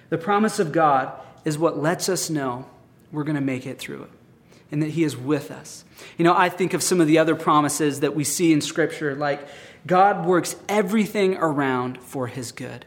The 0.09 0.17
promise 0.19 0.59
of 0.59 0.71
God 0.71 1.11
is 1.43 1.57
what 1.57 1.79
lets 1.79 2.07
us 2.07 2.29
know 2.29 2.69
we're 3.11 3.23
going 3.23 3.35
to 3.35 3.41
make 3.41 3.65
it 3.65 3.79
through 3.79 4.03
it 4.03 4.09
and 4.73 4.81
that 4.81 4.89
He 4.89 5.03
is 5.03 5.15
with 5.15 5.51
us. 5.51 5.85
You 6.17 6.25
know, 6.25 6.35
I 6.35 6.49
think 6.49 6.73
of 6.73 6.81
some 6.81 6.99
of 6.99 7.05
the 7.05 7.19
other 7.19 7.35
promises 7.35 7.99
that 7.99 8.15
we 8.15 8.23
see 8.23 8.51
in 8.51 8.59
Scripture, 8.59 9.15
like 9.15 9.47
God 9.85 10.25
works 10.25 10.55
everything 10.67 11.37
around 11.37 12.01
for 12.01 12.25
His 12.25 12.51
good. 12.51 12.83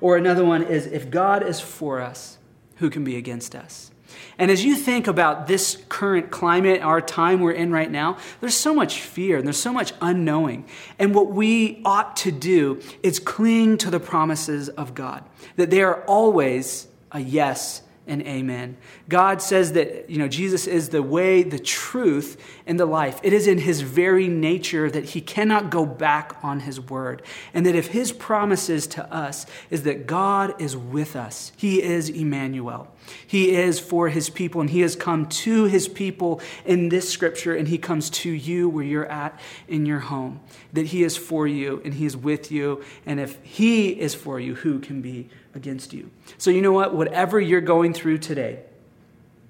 Or 0.00 0.16
another 0.16 0.44
one 0.44 0.64
is 0.64 0.86
if 0.86 1.10
God 1.10 1.46
is 1.46 1.60
for 1.60 2.00
us, 2.00 2.38
who 2.76 2.90
can 2.90 3.04
be 3.04 3.16
against 3.16 3.54
us? 3.54 3.92
And 4.36 4.50
as 4.50 4.64
you 4.64 4.74
think 4.74 5.06
about 5.06 5.46
this 5.46 5.80
current 5.88 6.32
climate, 6.32 6.82
our 6.82 7.00
time 7.00 7.38
we're 7.38 7.52
in 7.52 7.70
right 7.70 7.90
now, 7.90 8.18
there's 8.40 8.56
so 8.56 8.74
much 8.74 9.00
fear 9.00 9.36
and 9.36 9.46
there's 9.46 9.60
so 9.60 9.72
much 9.72 9.92
unknowing. 10.00 10.66
And 10.98 11.14
what 11.14 11.28
we 11.28 11.82
ought 11.84 12.16
to 12.16 12.32
do 12.32 12.80
is 13.04 13.20
cling 13.20 13.78
to 13.78 13.90
the 13.90 14.00
promises 14.00 14.70
of 14.70 14.92
God, 14.92 15.22
that 15.54 15.70
they 15.70 15.82
are 15.82 16.02
always 16.06 16.88
a 17.12 17.20
yes 17.20 17.82
and 18.08 18.22
amen. 18.22 18.76
God 19.08 19.40
says 19.40 19.72
that, 19.74 20.10
you 20.10 20.18
know, 20.18 20.28
Jesus 20.28 20.66
is 20.66 20.88
the 20.88 21.02
way, 21.02 21.42
the 21.42 21.58
truth, 21.58 22.42
and 22.66 22.80
the 22.80 22.86
life. 22.86 23.20
It 23.22 23.32
is 23.32 23.46
in 23.46 23.58
his 23.58 23.82
very 23.82 24.26
nature 24.26 24.90
that 24.90 25.10
he 25.10 25.20
cannot 25.20 25.70
go 25.70 25.86
back 25.86 26.36
on 26.42 26.60
his 26.60 26.80
word. 26.80 27.22
And 27.54 27.64
that 27.66 27.74
if 27.74 27.88
his 27.88 28.10
promises 28.10 28.86
to 28.88 29.12
us 29.12 29.46
is 29.70 29.82
that 29.84 30.06
God 30.06 30.60
is 30.60 30.76
with 30.76 31.14
us, 31.14 31.52
he 31.56 31.82
is 31.82 32.08
Emmanuel. 32.08 32.88
He 33.26 33.54
is 33.54 33.80
for 33.80 34.08
his 34.08 34.28
people, 34.28 34.60
and 34.60 34.68
he 34.68 34.80
has 34.80 34.94
come 34.94 35.26
to 35.26 35.64
his 35.64 35.88
people 35.88 36.40
in 36.66 36.88
this 36.88 37.08
scripture, 37.08 37.54
and 37.54 37.68
he 37.68 37.78
comes 37.78 38.10
to 38.10 38.30
you 38.30 38.68
where 38.68 38.84
you're 38.84 39.06
at 39.06 39.38
in 39.66 39.86
your 39.86 40.00
home. 40.00 40.40
That 40.72 40.86
he 40.86 41.02
is 41.02 41.16
for 41.16 41.46
you, 41.46 41.80
and 41.84 41.94
he 41.94 42.04
is 42.04 42.16
with 42.16 42.52
you. 42.52 42.84
And 43.06 43.18
if 43.18 43.38
he 43.42 43.88
is 43.88 44.14
for 44.14 44.38
you, 44.38 44.56
who 44.56 44.78
can 44.78 45.00
be 45.00 45.30
against 45.58 45.92
you? 45.92 46.10
So, 46.38 46.50
you 46.50 46.62
know 46.62 46.72
what? 46.72 46.94
Whatever 46.94 47.38
you're 47.38 47.60
going 47.60 47.92
through 47.92 48.18
today, 48.18 48.60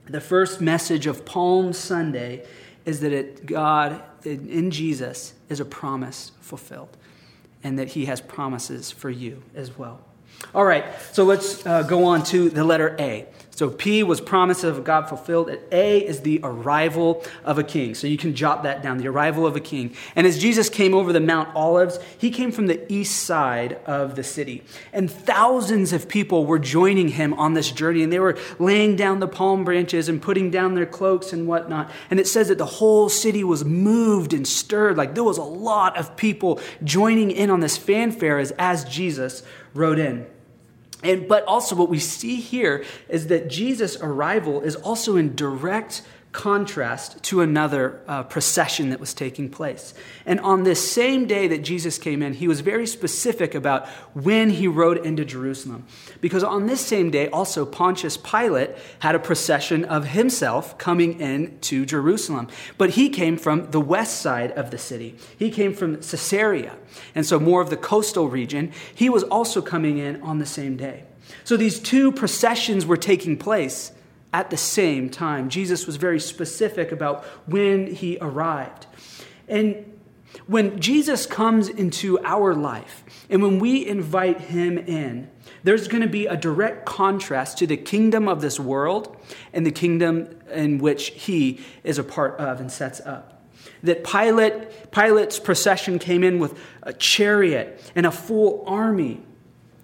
the 0.07 0.21
first 0.21 0.61
message 0.61 1.07
of 1.07 1.25
Palm 1.25 1.73
Sunday 1.73 2.45
is 2.85 3.00
that 3.00 3.12
it, 3.12 3.47
God 3.47 4.03
in 4.25 4.73
Jesus 4.73 5.35
is 5.49 5.61
a 5.61 5.65
promise 5.65 6.33
fulfilled, 6.41 6.97
and 7.62 7.79
that 7.79 7.88
he 7.88 8.07
has 8.07 8.21
promises 8.21 8.91
for 8.91 9.11
you 9.11 9.43
as 9.55 9.79
well. 9.79 10.00
All 10.55 10.65
right, 10.65 10.85
so 11.12 11.25
let's 11.25 11.65
uh, 11.67 11.83
go 11.83 12.05
on 12.05 12.23
to 12.25 12.49
the 12.49 12.65
letter 12.65 12.97
A. 12.99 13.27
So 13.59 13.69
P 13.69 14.05
was 14.05 14.21
promise 14.21 14.62
of 14.62 14.85
God 14.85 15.09
fulfilled. 15.09 15.49
And 15.49 15.59
A 15.73 15.99
is 16.07 16.21
the 16.21 16.38
arrival 16.45 17.25
of 17.45 17.59
a 17.59 17.65
king. 17.65 17.97
So 17.97 18.07
you 18.07 18.17
can 18.17 18.33
jot 18.37 18.62
that 18.62 18.85
down, 18.85 18.99
the 18.99 19.09
arrival 19.09 19.45
of 19.49 19.57
a 19.57 19.61
king. 19.61 19.97
And 20.15 20.29
as 20.29 20.38
Jesus 20.38 20.69
came 20.69 20.95
over 20.95 21.12
the 21.12 21.19
Mount 21.19 21.57
Olives, 21.57 21.99
he 22.17 22.31
came 22.31 22.53
from 22.53 22.69
the 22.69 22.81
east 22.88 23.25
side 23.25 23.81
of 23.85 24.15
the 24.15 24.23
city. 24.23 24.62
And 24.93 25.11
thousands 25.11 25.93
of 25.93 26.09
people 26.09 26.47
were 26.47 26.61
joining 26.61 27.09
him 27.09 27.35
on 27.35 27.55
this 27.55 27.73
journey. 27.73 28.05
And 28.05 28.12
they 28.12 28.21
were 28.21 28.38
laying 28.61 28.95
down 28.95 29.19
the 29.19 29.27
palm 29.27 29.65
branches 29.65 30.09
and 30.09 30.23
putting 30.23 30.53
down 30.53 30.77
their 30.77 30.87
cloaks 30.87 31.33
and 31.33 31.49
whatnot. 31.49 31.91
And 32.12 32.21
it 32.21 32.29
says 32.29 32.47
that 32.47 32.59
the 32.59 32.65
whole 32.65 33.09
city 33.09 33.43
was 33.43 33.65
moved 33.65 34.35
and 34.35 34.47
stirred. 34.47 34.97
Like 34.97 35.17
there 35.17 35.25
was 35.25 35.37
a 35.37 35.43
lot 35.43 35.97
of 35.97 36.17
people 36.17 36.61
joining 36.85 37.33
in 37.33 37.50
on 37.50 37.59
this 37.59 37.77
fanfare 37.77 38.38
as, 38.38 38.53
as 38.57 38.85
Jesus 38.85 39.43
rode 39.75 39.99
in. 39.99 40.29
And, 41.02 41.28
but 41.28 41.45
also, 41.45 41.76
what 41.76 41.88
we 41.88 42.00
see 42.00 42.37
here 42.37 42.85
is 43.09 43.28
that 43.28 43.49
Jesus' 43.49 43.97
arrival 44.00 44.62
is 44.62 44.75
also 44.75 45.17
in 45.17 45.37
direct 45.37 46.02
contrast 46.38 47.21
to 47.21 47.40
another 47.40 48.00
uh, 48.07 48.23
procession 48.23 48.90
that 48.90 49.00
was 49.00 49.12
taking 49.12 49.50
place. 49.50 49.92
And 50.25 50.38
on 50.38 50.62
this 50.62 50.92
same 50.92 51.26
day 51.26 51.49
that 51.49 51.64
Jesus 51.64 51.99
came 51.99 52.23
in, 52.23 52.33
he 52.33 52.47
was 52.47 52.61
very 52.61 52.87
specific 52.87 53.57
about 53.57 53.88
when 54.14 54.50
he 54.50 54.68
rode 54.68 55.04
into 55.04 55.25
Jerusalem. 55.25 55.85
Because 56.21 56.45
on 56.45 56.68
this 56.68 56.80
same 56.80 57.11
day, 57.11 57.28
also 57.30 57.66
Pontius 57.66 58.16
Pilate 58.16 58.71
had 59.00 59.16
a 59.16 59.18
procession 59.18 59.85
of 59.85 60.11
himself 60.11 60.78
coming 60.78 61.21
in 61.21 61.59
to 61.62 61.85
Jerusalem. 61.85 62.47
But 62.78 62.90
he 62.90 63.09
came 63.09 63.37
from 63.37 63.73
the 63.73 63.80
west 63.80 64.21
side 64.21 64.52
of 64.52 64.71
the 64.71 64.78
city, 64.78 65.16
he 65.37 65.50
came 65.50 65.75
from 65.75 65.97
Caesarea. 65.97 66.76
And 67.16 67.26
so, 67.26 67.40
more 67.40 67.61
of 67.61 67.71
the 67.71 67.76
coastal 67.76 68.28
region. 68.28 68.73
He 68.95 69.11
was 69.11 69.25
also 69.25 69.61
coming 69.61 69.99
in 69.99 70.23
on 70.23 70.38
the 70.38 70.47
same 70.47 70.76
day. 70.76 71.02
So, 71.42 71.57
these 71.57 71.80
two 71.80 72.12
processions 72.12 72.87
were 72.87 72.97
taking 72.97 73.37
place 73.37 73.92
at 74.32 74.50
the 74.50 74.56
same 74.56 75.08
time. 75.11 75.49
Jesus 75.49 75.87
was 75.87 75.97
very 75.97 76.20
specific 76.20 76.92
about 76.92 77.25
when 77.47 77.94
he 77.94 78.18
arrived. 78.20 78.87
And 79.49 79.99
when 80.47 80.80
Jesus 80.80 81.26
comes 81.26 81.68
into 81.68 82.18
our 82.25 82.54
life 82.54 83.04
and 83.30 83.42
when 83.42 83.58
we 83.58 83.87
invite 83.87 84.40
him 84.40 84.78
in, 84.78 85.30
there's 85.64 85.88
going 85.88 86.02
to 86.02 86.08
be 86.08 86.26
a 86.26 86.37
direct 86.37 86.87
contrast 86.87 87.58
to 87.58 87.66
the 87.66 87.76
kingdom 87.76 88.28
of 88.28 88.40
this 88.40 88.61
world 88.61 89.16
and 89.52 89.66
the 89.66 89.70
kingdom 89.70 90.28
in 90.50 90.78
which 90.78 91.08
he 91.08 91.61
is 91.85 91.99
a 91.99 92.04
part 92.04 92.38
of 92.38 92.61
and 92.61 92.70
sets 92.70 93.00
up. 93.00 93.42
That 93.82 94.04
Pilate, 94.04 94.90
Pilate's 94.90 95.38
procession 95.38 95.99
came 95.99 96.23
in 96.23 96.38
with 96.38 96.58
a 96.82 96.92
chariot 96.92 97.92
and 97.94 98.06
a 98.06 98.11
full 98.11 98.64
army 98.66 99.20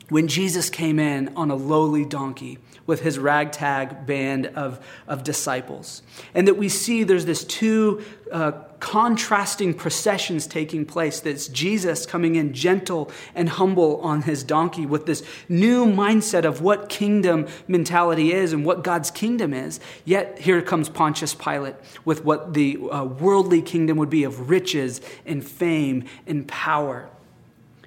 when 0.09 0.29
Jesus 0.29 0.69
came 0.69 0.99
in 0.99 1.33
on 1.37 1.51
a 1.51 1.55
lowly 1.55 2.05
donkey 2.05 2.59
with 2.87 3.01
his 3.01 3.19
ragtag 3.19 4.07
band 4.07 4.47
of, 4.49 4.85
of 5.09 5.25
disciples. 5.25 6.03
And 6.35 6.47
that 6.47 6.59
we 6.59 6.69
see 6.69 7.03
there's 7.03 7.25
this 7.25 7.45
two 7.45 8.05
uh, 8.31 8.53
contrasting 8.81 9.73
processions 9.73 10.47
taking 10.47 10.85
place. 10.85 11.21
That's 11.21 11.49
Jesus 11.49 12.05
coming 12.05 12.35
in 12.35 12.53
gentle 12.53 13.11
and 13.35 13.49
humble 13.49 14.01
on 14.03 14.23
his 14.23 14.45
donkey 14.45 14.85
with 14.85 15.07
this 15.07 15.23
new 15.49 15.87
mindset 15.87 16.45
of 16.45 16.61
what 16.61 16.91
kingdom 16.91 17.47
mentality 17.67 18.33
is 18.33 18.53
and 18.53 18.67
what 18.67 18.85
God's 18.85 19.11
kingdom 19.11 19.55
is. 19.55 19.81
Yet 20.05 20.39
here 20.39 20.61
comes 20.61 20.91
Pontius 20.91 21.35
Pilate 21.35 21.77
with 22.05 22.25
what 22.25 22.53
the 22.53 22.77
uh, 22.91 23.05
worldly 23.05 23.63
kingdom 23.63 23.97
would 23.97 24.11
be 24.11 24.25
of 24.25 24.51
riches 24.51 25.01
and 25.25 25.43
fame 25.43 26.05
and 26.27 26.47
power. 26.47 27.09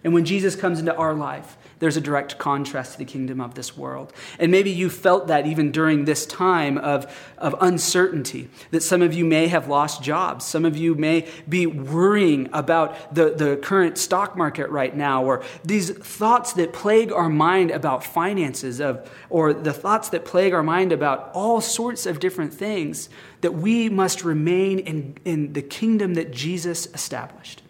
And 0.03 0.13
when 0.13 0.25
Jesus 0.25 0.55
comes 0.55 0.79
into 0.79 0.95
our 0.95 1.13
life, 1.13 1.57
there's 1.79 1.97
a 1.97 2.01
direct 2.01 2.37
contrast 2.37 2.93
to 2.93 2.97
the 2.97 3.05
kingdom 3.05 3.39
of 3.39 3.53
this 3.55 3.77
world. 3.77 4.11
And 4.39 4.51
maybe 4.51 4.71
you 4.71 4.89
felt 4.89 5.27
that 5.27 5.45
even 5.45 5.71
during 5.71 6.05
this 6.05 6.25
time 6.25 6.77
of, 6.77 7.05
of 7.37 7.55
uncertainty, 7.61 8.49
that 8.71 8.81
some 8.81 9.01
of 9.01 9.13
you 9.13 9.25
may 9.25 9.47
have 9.47 9.67
lost 9.67 10.01
jobs. 10.01 10.45
Some 10.45 10.65
of 10.65 10.75
you 10.75 10.95
may 10.95 11.27
be 11.47 11.67
worrying 11.67 12.49
about 12.53 13.13
the, 13.13 13.29
the 13.29 13.57
current 13.57 13.97
stock 13.97 14.35
market 14.35 14.69
right 14.69 14.95
now, 14.95 15.23
or 15.23 15.43
these 15.63 15.91
thoughts 15.91 16.53
that 16.53 16.73
plague 16.73 17.11
our 17.11 17.29
mind 17.29 17.71
about 17.71 18.03
finances, 18.03 18.81
of, 18.81 19.09
or 19.29 19.53
the 19.53 19.73
thoughts 19.73 20.09
that 20.09 20.25
plague 20.25 20.53
our 20.53 20.63
mind 20.63 20.91
about 20.91 21.31
all 21.33 21.61
sorts 21.61 22.05
of 22.05 22.19
different 22.19 22.53
things, 22.53 23.09
that 23.41 23.53
we 23.53 23.87
must 23.87 24.23
remain 24.23 24.79
in, 24.79 25.15
in 25.25 25.53
the 25.53 25.61
kingdom 25.61 26.15
that 26.15 26.31
Jesus 26.31 26.87
established. 26.87 27.61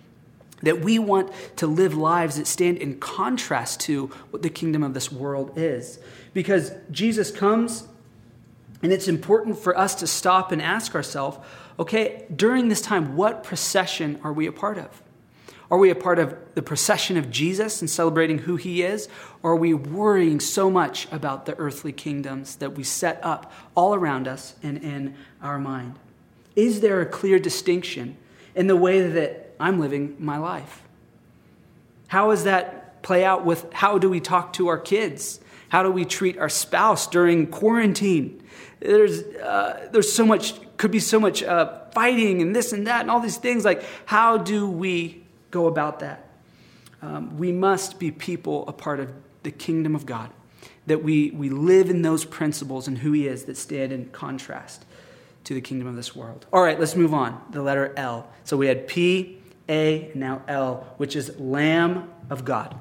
That 0.63 0.81
we 0.81 0.97
want 0.97 1.31
to 1.57 1.67
live 1.67 1.95
lives 1.95 2.37
that 2.37 2.47
stand 2.47 2.77
in 2.77 2.99
contrast 2.99 3.79
to 3.81 4.07
what 4.31 4.41
the 4.41 4.49
kingdom 4.49 4.83
of 4.83 4.93
this 4.93 5.11
world 5.11 5.53
is. 5.55 5.99
Because 6.33 6.71
Jesus 6.89 7.29
comes, 7.29 7.87
and 8.81 8.91
it's 8.91 9.07
important 9.07 9.59
for 9.59 9.77
us 9.77 9.95
to 9.95 10.07
stop 10.07 10.51
and 10.51 10.61
ask 10.61 10.95
ourselves 10.95 11.37
okay, 11.79 12.25
during 12.35 12.69
this 12.69 12.81
time, 12.81 13.15
what 13.15 13.43
procession 13.43 14.19
are 14.23 14.33
we 14.33 14.47
a 14.47 14.51
part 14.51 14.79
of? 14.79 15.03
Are 15.69 15.77
we 15.77 15.89
a 15.89 15.95
part 15.95 16.17
of 16.17 16.35
the 16.55 16.61
procession 16.61 17.17
of 17.17 17.29
Jesus 17.29 17.81
and 17.81 17.89
celebrating 17.89 18.39
who 18.39 18.55
he 18.55 18.83
is? 18.83 19.09
Or 19.43 19.51
are 19.51 19.57
we 19.57 19.73
worrying 19.73 20.39
so 20.39 20.71
much 20.71 21.07
about 21.11 21.45
the 21.45 21.57
earthly 21.57 21.91
kingdoms 21.91 22.55
that 22.57 22.75
we 22.75 22.83
set 22.83 23.19
up 23.23 23.51
all 23.75 23.93
around 23.93 24.27
us 24.27 24.55
and 24.63 24.77
in 24.77 25.15
our 25.41 25.59
mind? 25.59 25.95
Is 26.55 26.79
there 26.79 27.01
a 27.01 27.05
clear 27.05 27.37
distinction 27.37 28.17
in 28.55 28.67
the 28.67 28.77
way 28.77 29.07
that 29.07 29.46
I'm 29.59 29.79
living 29.79 30.15
my 30.19 30.37
life. 30.37 30.81
How 32.07 32.31
does 32.31 32.45
that 32.45 33.01
play 33.03 33.23
out 33.23 33.45
with 33.45 33.71
how 33.73 33.97
do 33.97 34.09
we 34.09 34.19
talk 34.19 34.53
to 34.53 34.67
our 34.67 34.77
kids? 34.77 35.39
How 35.69 35.83
do 35.83 35.91
we 35.91 36.05
treat 36.05 36.37
our 36.37 36.49
spouse 36.49 37.07
during 37.07 37.47
quarantine? 37.47 38.43
There's, 38.79 39.23
uh, 39.23 39.89
there's 39.91 40.11
so 40.11 40.25
much, 40.25 40.53
could 40.77 40.91
be 40.91 40.99
so 40.99 41.19
much 41.19 41.43
uh, 41.43 41.79
fighting 41.91 42.41
and 42.41 42.55
this 42.55 42.73
and 42.73 42.87
that 42.87 43.01
and 43.01 43.11
all 43.11 43.19
these 43.19 43.37
things. 43.37 43.65
Like, 43.65 43.83
how 44.05 44.37
do 44.37 44.69
we 44.69 45.23
go 45.51 45.67
about 45.67 45.99
that? 45.99 46.29
Um, 47.01 47.37
we 47.37 47.51
must 47.51 47.99
be 47.99 48.11
people 48.11 48.65
a 48.67 48.73
part 48.73 48.99
of 48.99 49.11
the 49.43 49.51
kingdom 49.51 49.95
of 49.95 50.05
God, 50.05 50.29
that 50.87 51.03
we, 51.03 51.31
we 51.31 51.49
live 51.49 51.89
in 51.89 52.01
those 52.01 52.25
principles 52.25 52.87
and 52.87 52.97
who 52.97 53.11
He 53.11 53.27
is 53.27 53.45
that 53.45 53.57
stand 53.57 53.91
in 53.91 54.09
contrast 54.09 54.85
to 55.43 55.53
the 55.53 55.61
kingdom 55.61 55.87
of 55.87 55.95
this 55.95 56.15
world. 56.15 56.45
All 56.51 56.61
right, 56.61 56.79
let's 56.79 56.95
move 56.95 57.13
on. 57.13 57.41
The 57.51 57.61
letter 57.61 57.93
L. 57.95 58.29
So 58.43 58.57
we 58.57 58.67
had 58.67 58.87
P, 58.87 59.36
a, 59.69 60.11
now 60.13 60.41
L, 60.47 60.87
which 60.97 61.15
is 61.15 61.37
Lamb 61.39 62.09
of 62.29 62.45
God. 62.45 62.75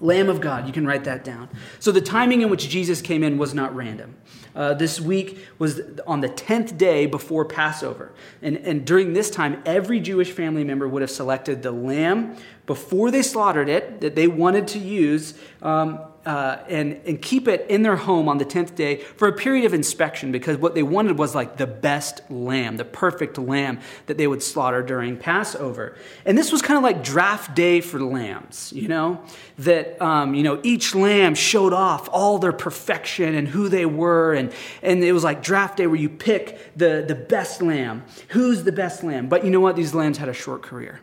Lamb 0.00 0.28
of 0.28 0.40
God, 0.40 0.66
you 0.66 0.72
can 0.72 0.86
write 0.86 1.04
that 1.04 1.24
down. 1.24 1.48
So 1.78 1.90
the 1.90 2.02
timing 2.02 2.42
in 2.42 2.50
which 2.50 2.68
Jesus 2.68 3.00
came 3.00 3.22
in 3.22 3.38
was 3.38 3.54
not 3.54 3.74
random. 3.74 4.16
Uh, 4.54 4.74
this 4.74 5.00
week 5.00 5.38
was 5.58 5.80
on 6.06 6.20
the 6.20 6.28
10th 6.28 6.76
day 6.78 7.06
before 7.06 7.44
Passover. 7.44 8.12
And, 8.42 8.56
and 8.58 8.86
during 8.86 9.12
this 9.12 9.30
time, 9.30 9.62
every 9.66 10.00
Jewish 10.00 10.32
family 10.32 10.64
member 10.64 10.88
would 10.88 11.02
have 11.02 11.10
selected 11.10 11.62
the 11.62 11.72
lamb 11.72 12.36
before 12.66 13.10
they 13.10 13.22
slaughtered 13.22 13.68
it 13.68 14.00
that 14.00 14.14
they 14.14 14.26
wanted 14.26 14.66
to 14.68 14.78
use 14.78 15.34
um, 15.62 16.00
uh, 16.26 16.58
and, 16.68 17.00
and 17.06 17.22
keep 17.22 17.46
it 17.46 17.64
in 17.70 17.82
their 17.82 17.94
home 17.94 18.28
on 18.28 18.38
the 18.38 18.44
10th 18.44 18.74
day 18.74 18.96
for 18.96 19.28
a 19.28 19.32
period 19.32 19.64
of 19.64 19.72
inspection 19.72 20.32
because 20.32 20.58
what 20.58 20.74
they 20.74 20.82
wanted 20.82 21.16
was 21.16 21.36
like 21.36 21.56
the 21.56 21.66
best 21.68 22.20
lamb, 22.28 22.76
the 22.76 22.84
perfect 22.84 23.38
lamb 23.38 23.78
that 24.06 24.18
they 24.18 24.26
would 24.26 24.42
slaughter 24.42 24.82
during 24.82 25.16
Passover. 25.16 25.96
And 26.24 26.36
this 26.36 26.50
was 26.50 26.62
kind 26.62 26.76
of 26.76 26.82
like 26.82 27.04
draft 27.04 27.54
day 27.54 27.80
for 27.80 28.00
lambs, 28.00 28.72
you 28.74 28.88
know, 28.88 29.22
that, 29.58 30.02
um, 30.02 30.34
you 30.34 30.42
know, 30.42 30.60
each 30.64 30.96
lamb 30.96 31.36
showed 31.36 31.72
off 31.72 32.08
all 32.12 32.38
their 32.38 32.52
perfection 32.52 33.36
and 33.36 33.46
who 33.46 33.68
they 33.68 33.86
were. 33.86 34.34
And, 34.34 34.52
and 34.82 35.04
it 35.04 35.12
was 35.12 35.22
like 35.22 35.44
draft 35.44 35.76
day 35.76 35.86
where 35.86 36.00
you 36.00 36.08
pick 36.08 36.76
the, 36.76 37.04
the 37.06 37.14
best 37.14 37.62
lamb. 37.62 38.04
Who's 38.30 38.64
the 38.64 38.72
best 38.72 39.04
lamb? 39.04 39.28
But 39.28 39.44
you 39.44 39.50
know 39.52 39.60
what? 39.60 39.76
These 39.76 39.94
lambs 39.94 40.18
had 40.18 40.28
a 40.28 40.34
short 40.34 40.62
career 40.62 41.00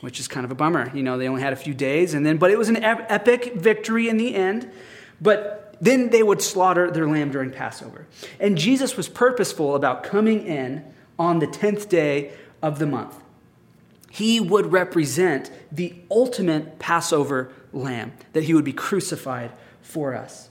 which 0.00 0.20
is 0.20 0.28
kind 0.28 0.44
of 0.44 0.50
a 0.50 0.54
bummer. 0.54 0.90
You 0.94 1.02
know, 1.02 1.18
they 1.18 1.28
only 1.28 1.42
had 1.42 1.52
a 1.52 1.56
few 1.56 1.74
days, 1.74 2.14
and 2.14 2.24
then, 2.24 2.36
but 2.36 2.50
it 2.50 2.58
was 2.58 2.68
an 2.68 2.76
epic 2.82 3.54
victory 3.54 4.08
in 4.08 4.16
the 4.16 4.34
end. 4.34 4.70
But 5.20 5.76
then 5.80 6.10
they 6.10 6.22
would 6.22 6.42
slaughter 6.42 6.90
their 6.90 7.08
lamb 7.08 7.30
during 7.30 7.50
Passover. 7.50 8.06
And 8.40 8.56
Jesus 8.56 8.96
was 8.96 9.08
purposeful 9.08 9.74
about 9.74 10.02
coming 10.02 10.46
in 10.46 10.84
on 11.18 11.38
the 11.38 11.46
10th 11.46 11.88
day 11.88 12.32
of 12.62 12.78
the 12.78 12.86
month. 12.86 13.14
He 14.10 14.40
would 14.40 14.72
represent 14.72 15.50
the 15.70 15.94
ultimate 16.10 16.78
Passover 16.78 17.52
lamb, 17.72 18.12
that 18.32 18.44
he 18.44 18.54
would 18.54 18.64
be 18.64 18.72
crucified 18.72 19.52
for 19.82 20.14
us. 20.14 20.48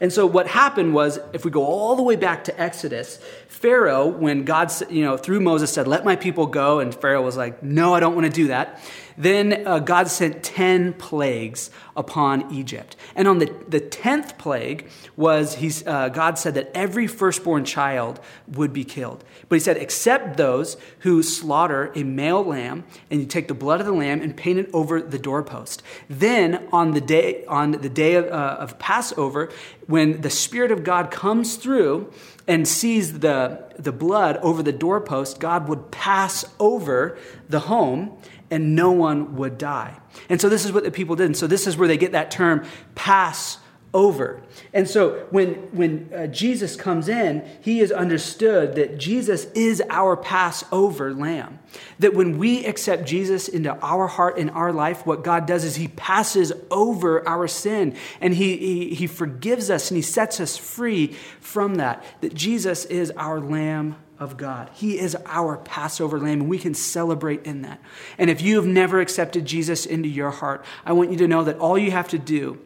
And 0.00 0.12
so 0.12 0.26
what 0.26 0.46
happened 0.46 0.94
was, 0.94 1.18
if 1.32 1.44
we 1.44 1.50
go 1.50 1.64
all 1.64 1.96
the 1.96 2.02
way 2.02 2.16
back 2.16 2.44
to 2.44 2.60
Exodus, 2.60 3.18
Pharaoh, 3.48 4.06
when 4.06 4.44
God, 4.44 4.70
you 4.90 5.02
know, 5.02 5.16
through 5.16 5.40
Moses 5.40 5.72
said, 5.72 5.88
let 5.88 6.04
my 6.04 6.14
people 6.14 6.46
go, 6.46 6.80
and 6.80 6.94
Pharaoh 6.94 7.22
was 7.22 7.36
like, 7.36 7.62
no, 7.62 7.94
I 7.94 8.00
don't 8.00 8.14
want 8.14 8.26
to 8.26 8.32
do 8.32 8.48
that. 8.48 8.80
Then 9.18 9.66
uh, 9.66 9.80
God 9.80 10.08
sent 10.08 10.44
10 10.44 10.94
plagues 10.94 11.70
upon 11.96 12.54
Egypt. 12.54 12.96
And 13.16 13.26
on 13.26 13.38
the, 13.38 13.52
the 13.66 13.80
10th 13.80 14.38
plague 14.38 14.88
was, 15.16 15.56
he's, 15.56 15.84
uh, 15.86 16.08
God 16.08 16.38
said 16.38 16.54
that 16.54 16.70
every 16.72 17.08
firstborn 17.08 17.64
child 17.64 18.20
would 18.46 18.72
be 18.72 18.84
killed. 18.84 19.24
But 19.48 19.56
he 19.56 19.60
said, 19.60 19.76
except 19.76 20.36
those 20.36 20.76
who 21.00 21.24
slaughter 21.24 21.90
a 21.96 22.04
male 22.04 22.44
lamb, 22.44 22.84
and 23.10 23.20
you 23.20 23.26
take 23.26 23.48
the 23.48 23.54
blood 23.54 23.80
of 23.80 23.86
the 23.86 23.92
lamb 23.92 24.22
and 24.22 24.36
paint 24.36 24.60
it 24.60 24.70
over 24.72 25.02
the 25.02 25.18
doorpost. 25.18 25.82
Then 26.08 26.68
on 26.72 26.92
the 26.92 27.00
day, 27.00 27.44
on 27.46 27.72
the 27.72 27.88
day 27.88 28.14
of, 28.14 28.26
uh, 28.26 28.56
of 28.60 28.78
Passover, 28.78 29.50
when 29.88 30.20
the 30.20 30.30
Spirit 30.30 30.70
of 30.70 30.84
God 30.84 31.10
comes 31.10 31.56
through 31.56 32.12
and 32.46 32.68
sees 32.68 33.18
the, 33.18 33.64
the 33.78 33.90
blood 33.92 34.36
over 34.38 34.62
the 34.62 34.72
doorpost, 34.72 35.40
God 35.40 35.68
would 35.68 35.90
pass 35.90 36.44
over 36.60 37.18
the 37.48 37.60
home 37.60 38.16
and 38.50 38.74
no 38.74 38.90
one 38.90 39.36
would 39.36 39.58
die. 39.58 39.98
And 40.28 40.40
so 40.40 40.48
this 40.48 40.64
is 40.64 40.72
what 40.72 40.84
the 40.84 40.90
people 40.90 41.16
did. 41.16 41.26
And 41.26 41.36
so 41.36 41.46
this 41.46 41.66
is 41.66 41.76
where 41.76 41.88
they 41.88 41.96
get 41.96 42.12
that 42.12 42.30
term 42.30 42.64
pass 42.94 43.58
over. 43.94 44.42
And 44.74 44.88
so 44.88 45.26
when, 45.30 45.54
when 45.76 46.10
uh, 46.14 46.26
Jesus 46.26 46.76
comes 46.76 47.08
in, 47.08 47.48
he 47.62 47.80
is 47.80 47.90
understood 47.90 48.74
that 48.74 48.98
Jesus 48.98 49.46
is 49.54 49.82
our 49.88 50.16
Passover 50.16 51.14
lamb. 51.14 51.58
That 51.98 52.14
when 52.14 52.38
we 52.38 52.64
accept 52.66 53.06
Jesus 53.06 53.48
into 53.48 53.74
our 53.80 54.06
heart 54.06 54.38
and 54.38 54.50
our 54.50 54.72
life, 54.72 55.06
what 55.06 55.24
God 55.24 55.46
does 55.46 55.64
is 55.64 55.76
he 55.76 55.88
passes 55.88 56.52
over 56.70 57.26
our 57.26 57.48
sin 57.48 57.96
and 58.20 58.34
he, 58.34 58.56
he, 58.56 58.94
he 58.94 59.06
forgives 59.06 59.70
us 59.70 59.90
and 59.90 59.96
he 59.96 60.02
sets 60.02 60.40
us 60.40 60.56
free 60.56 61.08
from 61.40 61.76
that. 61.76 62.04
That 62.20 62.34
Jesus 62.34 62.84
is 62.84 63.10
our 63.12 63.40
lamb 63.40 63.96
of 64.18 64.36
God. 64.36 64.70
He 64.74 64.98
is 64.98 65.16
our 65.26 65.56
Passover 65.58 66.18
lamb, 66.18 66.40
and 66.40 66.48
we 66.48 66.58
can 66.58 66.74
celebrate 66.74 67.44
in 67.46 67.62
that. 67.62 67.80
And 68.18 68.28
if 68.28 68.42
you 68.42 68.56
have 68.56 68.66
never 68.66 69.00
accepted 69.00 69.46
Jesus 69.46 69.86
into 69.86 70.08
your 70.08 70.30
heart, 70.30 70.64
I 70.84 70.92
want 70.92 71.12
you 71.12 71.18
to 71.18 71.28
know 71.28 71.44
that 71.44 71.58
all 71.58 71.78
you 71.78 71.92
have 71.92 72.08
to 72.08 72.18
do 72.18 72.58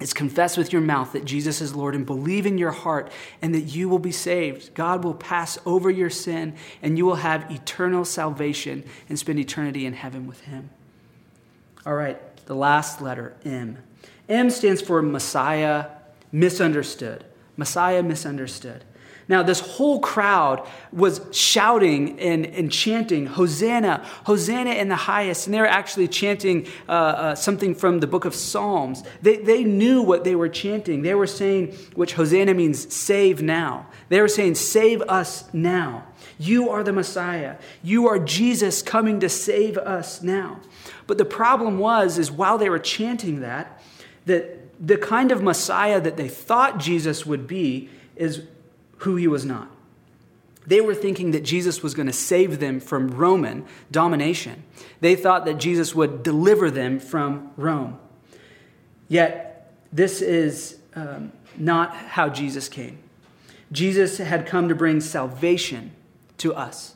is 0.00 0.14
confess 0.14 0.56
with 0.56 0.72
your 0.72 0.82
mouth 0.82 1.12
that 1.12 1.24
Jesus 1.24 1.60
is 1.60 1.74
Lord 1.74 1.94
and 1.94 2.06
believe 2.06 2.46
in 2.46 2.56
your 2.58 2.70
heart 2.70 3.10
and 3.42 3.54
that 3.54 3.62
you 3.62 3.88
will 3.88 3.98
be 3.98 4.12
saved. 4.12 4.74
God 4.74 5.02
will 5.02 5.14
pass 5.14 5.58
over 5.66 5.90
your 5.90 6.10
sin 6.10 6.54
and 6.82 6.96
you 6.96 7.04
will 7.04 7.16
have 7.16 7.50
eternal 7.50 8.04
salvation 8.04 8.84
and 9.08 9.18
spend 9.18 9.38
eternity 9.38 9.86
in 9.86 9.94
heaven 9.94 10.26
with 10.26 10.42
Him. 10.42 10.70
All 11.84 11.94
right, 11.94 12.18
the 12.46 12.54
last 12.54 13.00
letter, 13.00 13.34
M. 13.44 13.78
M 14.28 14.50
stands 14.50 14.80
for 14.80 15.02
Messiah 15.02 15.86
misunderstood. 16.30 17.24
Messiah 17.56 18.02
misunderstood. 18.02 18.84
Now, 19.28 19.42
this 19.42 19.60
whole 19.60 20.00
crowd 20.00 20.66
was 20.90 21.20
shouting 21.32 22.18
and, 22.18 22.46
and 22.46 22.72
chanting, 22.72 23.26
Hosanna, 23.26 24.02
Hosanna 24.24 24.70
in 24.70 24.88
the 24.88 24.96
highest. 24.96 25.46
And 25.46 25.54
they 25.54 25.60
were 25.60 25.66
actually 25.66 26.08
chanting 26.08 26.66
uh, 26.88 26.92
uh, 26.92 27.34
something 27.34 27.74
from 27.74 28.00
the 28.00 28.06
book 28.06 28.24
of 28.24 28.34
Psalms. 28.34 29.02
They, 29.20 29.36
they 29.36 29.64
knew 29.64 30.00
what 30.00 30.24
they 30.24 30.34
were 30.34 30.48
chanting. 30.48 31.02
They 31.02 31.14
were 31.14 31.26
saying, 31.26 31.74
which 31.94 32.14
Hosanna 32.14 32.54
means 32.54 32.92
save 32.92 33.42
now. 33.42 33.86
They 34.08 34.22
were 34.22 34.28
saying, 34.28 34.54
save 34.54 35.02
us 35.02 35.52
now. 35.52 36.06
You 36.38 36.70
are 36.70 36.82
the 36.82 36.92
Messiah. 36.94 37.56
You 37.82 38.08
are 38.08 38.18
Jesus 38.18 38.80
coming 38.80 39.20
to 39.20 39.28
save 39.28 39.76
us 39.76 40.22
now. 40.22 40.60
But 41.06 41.18
the 41.18 41.26
problem 41.26 41.78
was, 41.78 42.16
is 42.16 42.30
while 42.30 42.56
they 42.56 42.70
were 42.70 42.78
chanting 42.78 43.40
that, 43.40 43.82
that 44.24 44.58
the 44.80 44.96
kind 44.96 45.32
of 45.32 45.42
Messiah 45.42 46.00
that 46.00 46.16
they 46.16 46.28
thought 46.28 46.78
Jesus 46.78 47.26
would 47.26 47.46
be 47.46 47.90
is 48.16 48.42
who 48.98 49.16
he 49.16 49.28
was 49.28 49.44
not. 49.44 49.68
They 50.66 50.80
were 50.82 50.94
thinking 50.94 51.30
that 51.30 51.44
Jesus 51.44 51.82
was 51.82 51.94
going 51.94 52.08
to 52.08 52.12
save 52.12 52.60
them 52.60 52.78
from 52.78 53.08
Roman 53.08 53.64
domination. 53.90 54.64
They 55.00 55.16
thought 55.16 55.46
that 55.46 55.58
Jesus 55.58 55.94
would 55.94 56.22
deliver 56.22 56.70
them 56.70 57.00
from 57.00 57.52
Rome. 57.56 57.98
Yet, 59.08 59.72
this 59.90 60.20
is 60.20 60.78
um, 60.94 61.32
not 61.56 61.96
how 61.96 62.28
Jesus 62.28 62.68
came. 62.68 62.98
Jesus 63.72 64.18
had 64.18 64.46
come 64.46 64.68
to 64.68 64.74
bring 64.74 65.00
salvation 65.00 65.92
to 66.38 66.54
us. 66.54 66.94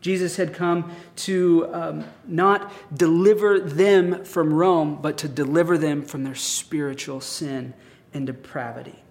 Jesus 0.00 0.36
had 0.36 0.52
come 0.52 0.90
to 1.16 1.70
um, 1.72 2.04
not 2.26 2.70
deliver 2.94 3.58
them 3.58 4.22
from 4.24 4.52
Rome, 4.52 4.98
but 5.00 5.16
to 5.18 5.28
deliver 5.28 5.78
them 5.78 6.02
from 6.02 6.24
their 6.24 6.34
spiritual 6.34 7.22
sin 7.22 7.72
and 8.12 8.26
depravity. 8.26 9.03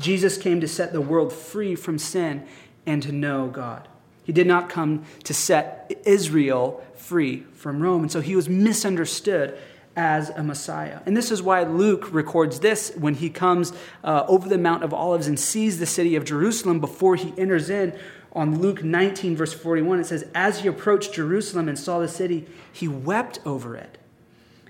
Jesus 0.00 0.36
came 0.36 0.60
to 0.60 0.68
set 0.68 0.92
the 0.92 1.00
world 1.00 1.32
free 1.32 1.74
from 1.74 1.98
sin 1.98 2.46
and 2.86 3.02
to 3.02 3.12
know 3.12 3.48
God. 3.48 3.86
He 4.24 4.32
did 4.32 4.46
not 4.46 4.68
come 4.68 5.04
to 5.24 5.34
set 5.34 5.92
Israel 6.04 6.84
free 6.96 7.40
from 7.54 7.80
Rome. 7.80 8.02
And 8.02 8.12
so 8.12 8.20
he 8.20 8.36
was 8.36 8.48
misunderstood 8.48 9.58
as 9.96 10.30
a 10.30 10.42
Messiah. 10.42 11.00
And 11.04 11.16
this 11.16 11.30
is 11.30 11.42
why 11.42 11.64
Luke 11.64 12.12
records 12.12 12.60
this 12.60 12.92
when 12.96 13.14
he 13.14 13.28
comes 13.28 13.72
uh, 14.04 14.24
over 14.28 14.48
the 14.48 14.58
Mount 14.58 14.84
of 14.84 14.94
Olives 14.94 15.26
and 15.26 15.38
sees 15.38 15.78
the 15.78 15.86
city 15.86 16.14
of 16.16 16.24
Jerusalem 16.24 16.80
before 16.80 17.16
he 17.16 17.34
enters 17.36 17.70
in. 17.70 17.98
On 18.32 18.60
Luke 18.60 18.84
19, 18.84 19.36
verse 19.36 19.52
41, 19.52 20.00
it 20.00 20.06
says, 20.06 20.24
As 20.34 20.60
he 20.60 20.68
approached 20.68 21.14
Jerusalem 21.14 21.68
and 21.68 21.76
saw 21.76 21.98
the 21.98 22.06
city, 22.06 22.46
he 22.72 22.86
wept 22.86 23.40
over 23.44 23.76
it. 23.76 23.98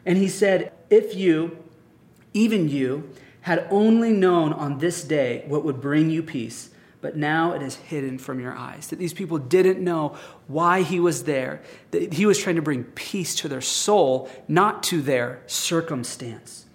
And 0.07 0.17
he 0.17 0.29
said, 0.29 0.73
If 0.89 1.15
you, 1.15 1.63
even 2.33 2.71
you, 2.71 3.13
had 3.43 3.67
only 3.71 4.13
known 4.13 4.53
on 4.53 4.79
this 4.79 5.03
day 5.03 5.45
what 5.47 5.65
would 5.65 5.81
bring 5.81 6.11
you 6.11 6.23
peace, 6.23 6.71
but 7.01 7.17
now 7.17 7.53
it 7.53 7.63
is 7.63 7.77
hidden 7.77 8.19
from 8.19 8.41
your 8.41 8.53
eyes. 8.53 8.89
That 8.89 8.99
these 8.99 9.15
people 9.15 9.39
didn't 9.39 9.83
know 9.83 10.17
why 10.47 10.83
he 10.83 11.01
was 11.01 11.25
there, 11.25 11.63
that 11.91 12.13
he 12.13 12.27
was 12.27 12.39
trying 12.39 12.57
to 12.57 12.63
bring 12.63 12.85
peace 12.85 13.35
to 13.37 13.49
their 13.49 13.61
soul, 13.61 14.29
not 14.49 14.83
to 14.85 15.01
their 15.01 15.43
circumstance. 15.47 16.67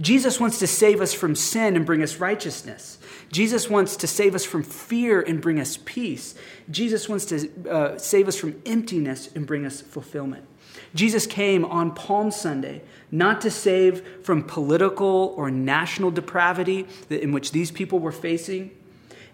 Jesus 0.00 0.40
wants 0.40 0.58
to 0.60 0.66
save 0.66 1.00
us 1.00 1.12
from 1.12 1.34
sin 1.34 1.76
and 1.76 1.84
bring 1.84 2.02
us 2.02 2.16
righteousness. 2.16 2.98
Jesus 3.30 3.68
wants 3.68 3.96
to 3.96 4.06
save 4.06 4.34
us 4.34 4.44
from 4.44 4.62
fear 4.62 5.20
and 5.20 5.40
bring 5.40 5.60
us 5.60 5.78
peace. 5.84 6.34
Jesus 6.70 7.08
wants 7.08 7.26
to 7.26 7.70
uh, 7.70 7.98
save 7.98 8.26
us 8.26 8.36
from 8.36 8.60
emptiness 8.64 9.28
and 9.34 9.46
bring 9.46 9.66
us 9.66 9.80
fulfillment. 9.80 10.46
Jesus 10.94 11.26
came 11.26 11.64
on 11.64 11.94
Palm 11.94 12.30
Sunday 12.30 12.82
not 13.10 13.40
to 13.42 13.50
save 13.50 14.24
from 14.24 14.42
political 14.42 15.34
or 15.36 15.50
national 15.50 16.10
depravity 16.10 16.86
in 17.10 17.32
which 17.32 17.52
these 17.52 17.70
people 17.70 17.98
were 17.98 18.12
facing. 18.12 18.70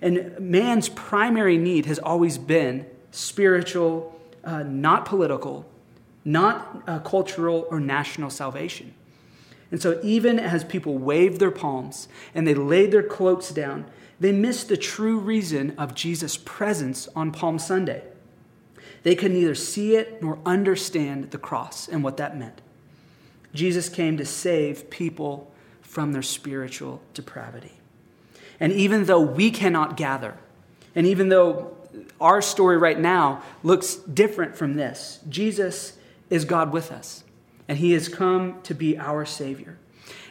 And 0.01 0.39
man's 0.39 0.89
primary 0.89 1.59
need 1.59 1.87
has 1.87 1.99
always 1.99 2.39
been 2.39 2.87
spiritual, 3.11 4.19
uh, 4.45 4.63
not 4.65 5.05
political, 5.05 5.65
not 6.25 6.83
uh, 6.87 6.99
cultural 7.01 7.67
or 7.71 7.81
national 7.81 8.31
salvation. 8.31 8.95
And 9.71 9.83
so, 9.83 10.01
even 10.03 10.39
as 10.39 10.65
people 10.65 10.97
waved 10.97 11.41
their 11.41 11.51
palms 11.51 12.09
and 12.35 12.47
they 12.47 12.55
laid 12.55 12.91
their 12.91 13.03
cloaks 13.03 13.51
down, 13.51 13.87
they 14.19 14.33
missed 14.33 14.69
the 14.69 14.77
true 14.77 15.19
reason 15.19 15.75
of 15.79 15.95
Jesus' 15.95 16.37
presence 16.37 17.07
on 17.15 17.33
Palm 17.33 17.59
Sunday. 17.59 18.03
They 19.03 19.15
could 19.15 19.33
neither 19.33 19.55
see 19.55 19.97
it 19.97 20.23
nor 20.23 20.39
understand 20.45 21.31
the 21.31 21.39
cross 21.39 21.89
and 21.89 22.03
what 22.03 22.17
that 22.17 22.37
meant. 22.37 22.61
Jesus 23.55 23.89
came 23.89 24.17
to 24.17 24.25
save 24.25 24.91
people 24.91 25.51
from 25.81 26.13
their 26.13 26.23
spiritual 26.23 27.01
depravity. 27.15 27.73
And 28.61 28.73
even 28.73 29.05
though 29.05 29.21
we 29.21 29.51
cannot 29.51 29.97
gather, 29.97 30.37
and 30.95 31.07
even 31.07 31.29
though 31.29 31.77
our 32.21 32.43
story 32.43 32.77
right 32.77 32.99
now 32.99 33.43
looks 33.63 33.95
different 33.95 34.57
from 34.57 34.75
this, 34.75 35.21
Jesus 35.29 35.97
is 36.29 36.45
God 36.45 36.73
with 36.73 36.93
us, 36.93 37.25
and 37.69 37.79
He 37.79 37.93
has 37.93 38.09
come 38.09 38.61
to 38.63 38.75
be 38.75 38.99
our 38.99 39.25
Savior. 39.25 39.79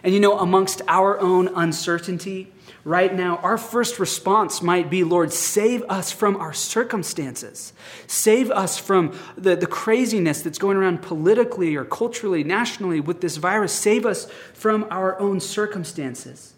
And 0.03 0.13
you 0.13 0.19
know, 0.19 0.37
amongst 0.39 0.81
our 0.87 1.19
own 1.19 1.47
uncertainty 1.49 2.51
right 2.83 3.13
now, 3.13 3.37
our 3.37 3.57
first 3.57 3.99
response 3.99 4.61
might 4.61 4.89
be, 4.89 5.03
Lord, 5.03 5.33
save 5.33 5.83
us 5.89 6.11
from 6.11 6.37
our 6.37 6.53
circumstances. 6.53 7.73
Save 8.05 8.51
us 8.51 8.77
from 8.77 9.17
the, 9.37 9.55
the 9.55 9.67
craziness 9.67 10.41
that's 10.41 10.59
going 10.59 10.77
around 10.77 11.01
politically 11.01 11.75
or 11.75 11.83
culturally, 11.83 12.43
nationally 12.43 12.99
with 12.99 13.21
this 13.21 13.37
virus. 13.37 13.73
Save 13.73 14.05
us 14.05 14.29
from 14.53 14.85
our 14.89 15.19
own 15.19 15.39
circumstances. 15.39 16.53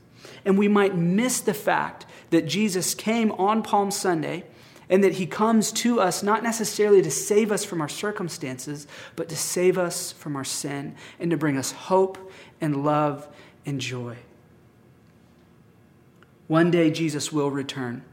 And 0.45 0.57
we 0.57 0.67
might 0.67 0.95
miss 0.95 1.41
the 1.41 1.53
fact 1.53 2.05
that 2.29 2.45
Jesus 2.45 2.93
came 2.93 3.31
on 3.33 3.63
Palm 3.63 3.91
Sunday 3.91 4.45
and 4.89 5.03
that 5.03 5.13
he 5.13 5.27
comes 5.27 5.71
to 5.71 5.99
us 5.99 6.23
not 6.23 6.41
necessarily 6.41 7.01
to 7.01 7.11
save 7.11 7.51
us 7.51 7.63
from 7.63 7.79
our 7.79 7.89
circumstances, 7.89 8.87
but 9.15 9.29
to 9.29 9.35
save 9.35 9.77
us 9.77 10.11
from 10.11 10.35
our 10.35 10.43
sin 10.43 10.95
and 11.19 11.29
to 11.29 11.37
bring 11.37 11.57
us 11.57 11.71
hope 11.71 12.31
and 12.59 12.83
love 12.83 13.27
and 13.65 13.79
joy. 13.79 14.17
One 16.47 16.71
day 16.71 16.89
Jesus 16.89 17.31
will 17.31 17.51
return. 17.51 18.03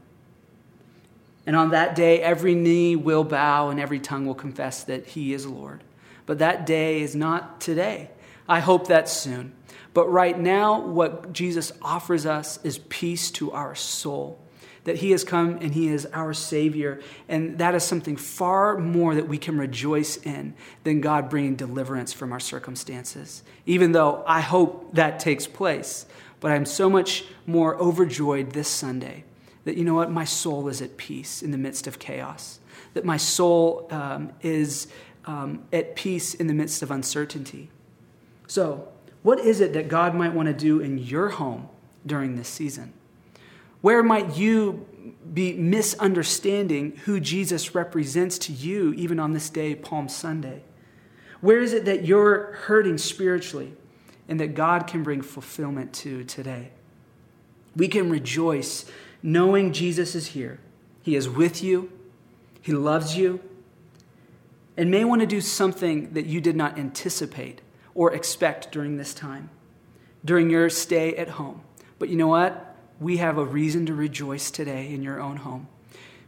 And 1.47 1.55
on 1.55 1.71
that 1.71 1.95
day, 1.95 2.21
every 2.21 2.53
knee 2.53 2.95
will 2.95 3.23
bow 3.23 3.69
and 3.69 3.79
every 3.79 3.99
tongue 3.99 4.27
will 4.27 4.35
confess 4.35 4.83
that 4.83 5.07
he 5.07 5.33
is 5.33 5.47
Lord. 5.47 5.83
But 6.25 6.39
that 6.39 6.65
day 6.65 7.01
is 7.01 7.15
not 7.15 7.59
today. 7.61 8.11
I 8.47 8.59
hope 8.59 8.87
that's 8.87 9.11
soon. 9.11 9.53
But 9.93 10.11
right 10.11 10.37
now, 10.37 10.81
what 10.81 11.33
Jesus 11.33 11.71
offers 11.81 12.25
us 12.25 12.59
is 12.63 12.77
peace 12.89 13.31
to 13.31 13.51
our 13.53 13.73
soul 13.73 14.39
that 14.87 14.95
He 14.95 15.11
has 15.11 15.25
come 15.25 15.57
and 15.59 15.73
He 15.73 15.89
is 15.89 16.07
our 16.13 16.33
Savior. 16.33 17.01
And 17.27 17.57
that 17.57 17.75
is 17.75 17.83
something 17.83 18.15
far 18.15 18.77
more 18.77 19.15
that 19.15 19.27
we 19.27 19.37
can 19.37 19.57
rejoice 19.57 20.15
in 20.15 20.53
than 20.85 21.01
God 21.01 21.29
bringing 21.29 21.57
deliverance 21.57 22.13
from 22.13 22.31
our 22.31 22.39
circumstances. 22.39 23.43
Even 23.65 23.91
though 23.91 24.23
I 24.25 24.39
hope 24.39 24.95
that 24.95 25.19
takes 25.19 25.45
place. 25.45 26.05
But 26.39 26.53
I'm 26.53 26.65
so 26.65 26.89
much 26.89 27.25
more 27.45 27.75
overjoyed 27.75 28.51
this 28.51 28.69
Sunday 28.69 29.25
that, 29.65 29.75
you 29.75 29.83
know 29.83 29.95
what, 29.95 30.09
my 30.09 30.23
soul 30.23 30.69
is 30.69 30.81
at 30.81 30.95
peace 30.95 31.43
in 31.43 31.51
the 31.51 31.57
midst 31.57 31.85
of 31.87 31.99
chaos, 31.99 32.59
that 32.93 33.03
my 33.03 33.17
soul 33.17 33.89
um, 33.91 34.31
is 34.41 34.87
um, 35.25 35.65
at 35.73 35.97
peace 35.97 36.33
in 36.33 36.47
the 36.47 36.53
midst 36.53 36.81
of 36.81 36.91
uncertainty. 36.91 37.69
So, 38.47 38.87
what 39.21 39.39
is 39.39 39.59
it 39.59 39.73
that 39.73 39.89
God 39.89 40.15
might 40.15 40.33
want 40.33 40.47
to 40.47 40.53
do 40.53 40.79
in 40.79 40.97
your 40.97 41.27
home 41.27 41.67
during 42.05 42.37
this 42.37 42.47
season? 42.47 42.93
Where 43.87 44.03
might 44.03 44.35
you 44.35 44.85
be 45.33 45.53
misunderstanding 45.53 46.97
who 47.05 47.21
Jesus 47.21 47.73
represents 47.73 48.37
to 48.39 48.51
you, 48.51 48.91
even 48.95 49.17
on 49.17 49.31
this 49.31 49.49
day, 49.49 49.75
Palm 49.75 50.09
Sunday? 50.09 50.63
Where 51.39 51.61
is 51.61 51.71
it 51.71 51.85
that 51.85 52.03
you're 52.03 52.51
hurting 52.65 52.97
spiritually 52.97 53.75
and 54.27 54.41
that 54.41 54.55
God 54.55 54.87
can 54.87 55.03
bring 55.03 55.21
fulfillment 55.21 55.93
to 55.93 56.25
today? 56.25 56.71
We 57.77 57.87
can 57.87 58.09
rejoice 58.09 58.83
knowing 59.23 59.71
Jesus 59.71 60.15
is 60.15 60.27
here. 60.27 60.59
He 61.01 61.15
is 61.15 61.29
with 61.29 61.63
you, 61.63 61.89
He 62.61 62.73
loves 62.73 63.15
you, 63.15 63.39
and 64.75 64.91
may 64.91 65.05
want 65.05 65.21
to 65.21 65.27
do 65.27 65.39
something 65.39 66.11
that 66.11 66.25
you 66.25 66.41
did 66.41 66.57
not 66.57 66.77
anticipate 66.77 67.61
or 67.95 68.13
expect 68.13 68.69
during 68.69 68.97
this 68.97 69.13
time, 69.13 69.49
during 70.25 70.49
your 70.49 70.69
stay 70.69 71.15
at 71.15 71.29
home. 71.29 71.61
But 71.99 72.09
you 72.09 72.17
know 72.17 72.27
what? 72.27 72.66
We 72.99 73.17
have 73.17 73.37
a 73.37 73.45
reason 73.45 73.85
to 73.85 73.93
rejoice 73.93 74.49
today 74.49 74.91
in 74.91 75.03
your 75.03 75.19
own 75.19 75.37
home 75.37 75.67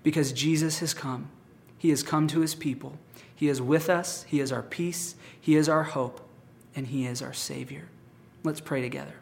because 0.04 0.32
Jesus 0.32 0.80
has 0.80 0.94
come. 0.94 1.30
He 1.78 1.90
has 1.90 2.04
come 2.04 2.28
to 2.28 2.42
his 2.42 2.56
people. 2.56 2.98
He 3.34 3.48
is 3.48 3.62
with 3.62 3.90
us. 3.90 4.24
He 4.24 4.40
is 4.40 4.52
our 4.52 4.62
peace. 4.62 5.16
He 5.40 5.56
is 5.56 5.70
our 5.70 5.84
hope. 5.84 6.22
And 6.76 6.88
he 6.88 7.06
is 7.06 7.22
our 7.22 7.34
Savior. 7.34 7.88
Let's 8.44 8.60
pray 8.60 8.82
together. 8.82 9.14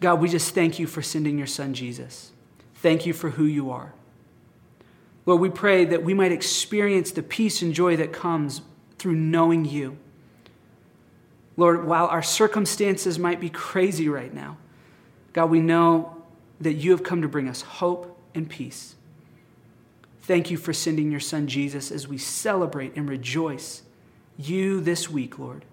God, 0.00 0.20
we 0.20 0.28
just 0.28 0.54
thank 0.54 0.78
you 0.78 0.86
for 0.86 1.02
sending 1.02 1.38
your 1.38 1.46
son 1.46 1.74
Jesus. 1.74 2.32
Thank 2.76 3.06
you 3.06 3.12
for 3.12 3.30
who 3.30 3.44
you 3.44 3.70
are. 3.70 3.92
Lord, 5.24 5.40
we 5.40 5.50
pray 5.50 5.84
that 5.86 6.04
we 6.04 6.14
might 6.14 6.32
experience 6.32 7.10
the 7.10 7.22
peace 7.22 7.62
and 7.62 7.74
joy 7.74 7.96
that 7.96 8.12
comes 8.12 8.62
through 8.98 9.16
knowing 9.16 9.64
you. 9.64 9.98
Lord, 11.56 11.86
while 11.86 12.06
our 12.06 12.22
circumstances 12.22 13.18
might 13.18 13.40
be 13.40 13.50
crazy 13.50 14.08
right 14.08 14.32
now, 14.32 14.58
God, 15.36 15.50
we 15.50 15.60
know 15.60 16.16
that 16.62 16.72
you 16.72 16.92
have 16.92 17.02
come 17.02 17.20
to 17.20 17.28
bring 17.28 17.46
us 17.46 17.60
hope 17.60 18.18
and 18.34 18.48
peace. 18.48 18.94
Thank 20.22 20.50
you 20.50 20.56
for 20.56 20.72
sending 20.72 21.10
your 21.10 21.20
son 21.20 21.46
Jesus 21.46 21.92
as 21.92 22.08
we 22.08 22.16
celebrate 22.16 22.96
and 22.96 23.06
rejoice 23.06 23.82
you 24.38 24.80
this 24.80 25.10
week, 25.10 25.38
Lord. 25.38 25.66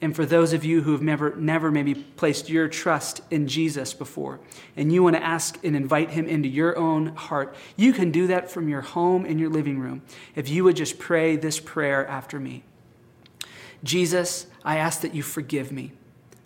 And 0.00 0.14
for 0.14 0.26
those 0.26 0.52
of 0.52 0.64
you 0.64 0.82
who 0.82 0.90
have 0.90 1.02
never, 1.02 1.36
never 1.36 1.70
maybe 1.70 1.94
placed 1.94 2.50
your 2.50 2.66
trust 2.66 3.20
in 3.30 3.46
Jesus 3.46 3.94
before, 3.94 4.40
and 4.76 4.92
you 4.92 5.04
want 5.04 5.14
to 5.14 5.22
ask 5.22 5.56
and 5.62 5.76
invite 5.76 6.10
him 6.10 6.26
into 6.26 6.48
your 6.48 6.76
own 6.76 7.14
heart, 7.14 7.54
you 7.76 7.92
can 7.92 8.10
do 8.10 8.26
that 8.26 8.50
from 8.50 8.68
your 8.68 8.80
home 8.80 9.24
in 9.24 9.38
your 9.38 9.50
living 9.50 9.78
room 9.78 10.02
if 10.34 10.48
you 10.48 10.64
would 10.64 10.74
just 10.74 10.98
pray 10.98 11.36
this 11.36 11.60
prayer 11.60 12.04
after 12.08 12.40
me. 12.40 12.64
Jesus, 13.84 14.48
I 14.64 14.78
ask 14.78 15.00
that 15.02 15.14
you 15.14 15.22
forgive 15.22 15.70
me. 15.70 15.92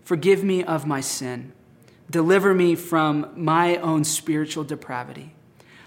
Forgive 0.09 0.43
me 0.43 0.65
of 0.65 0.87
my 0.87 1.03
sin. 1.03 1.53
Deliver 2.11 2.55
me 2.55 2.77
from 2.77 3.31
my 3.37 3.77
own 3.77 4.05
spiritual 4.05 4.65
depravity. 4.65 5.35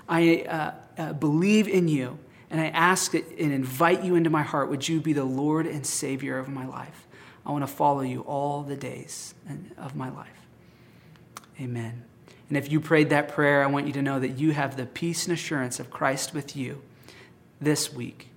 I 0.08 0.46
uh, 0.48 0.72
uh, 0.96 1.14
believe 1.14 1.68
in 1.68 1.88
you, 1.88 2.20
and 2.52 2.62
I 2.62 2.68
ask 2.68 3.16
and 3.16 3.26
invite 3.40 4.04
you 4.04 4.14
into 4.14 4.30
my 4.30 4.44
heart. 4.44 4.70
Would 4.70 4.88
you 4.88 5.02
be 5.02 5.14
the 5.14 5.24
Lord 5.24 5.66
and 5.66 5.84
Savior 5.84 6.38
of 6.38 6.50
my 6.50 6.68
life? 6.68 7.08
I 7.48 7.52
want 7.52 7.64
to 7.64 7.68
follow 7.68 8.02
you 8.02 8.22
all 8.22 8.62
the 8.62 8.76
days 8.76 9.34
of 9.76 9.96
my 9.96 10.12
life. 10.12 10.46
Amen. 11.60 12.04
And 12.48 12.60
if 12.60 12.72
you 12.72 12.80
prayed 12.80 13.10
that 13.10 13.30
prayer, 13.30 13.64
I 13.64 13.66
want 13.66 13.88
you 13.88 13.94
to 13.94 14.04
know 14.04 14.20
that 14.20 14.38
you 14.38 14.52
have 14.52 14.78
the 14.78 14.86
peace 14.86 15.26
and 15.26 15.34
assurance 15.34 15.80
of 15.80 15.90
Christ 15.90 16.32
with 16.32 16.56
you 16.56 16.84
this 17.60 17.92
week. 17.92 18.30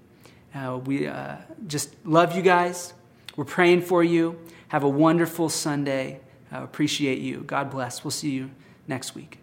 Uh, 0.55 0.81
we 0.83 1.09
uh, 1.09 1.37
just 1.66 1.94
love 2.07 2.35
you 2.35 2.40
guys. 2.40 2.94
We're 3.37 3.44
praying 3.44 3.83
for 3.83 4.03
you. 4.03 4.38
Have 4.68 4.85
a 4.85 4.88
wonderful 4.88 5.48
Sunday. 5.48 6.20
I 6.50 6.62
appreciate 6.62 7.18
you. 7.18 7.40
God 7.40 7.70
bless. 7.70 8.05
We'll 8.05 8.11
see 8.11 8.31
you 8.31 8.50
next 8.87 9.14
week. 9.14 9.38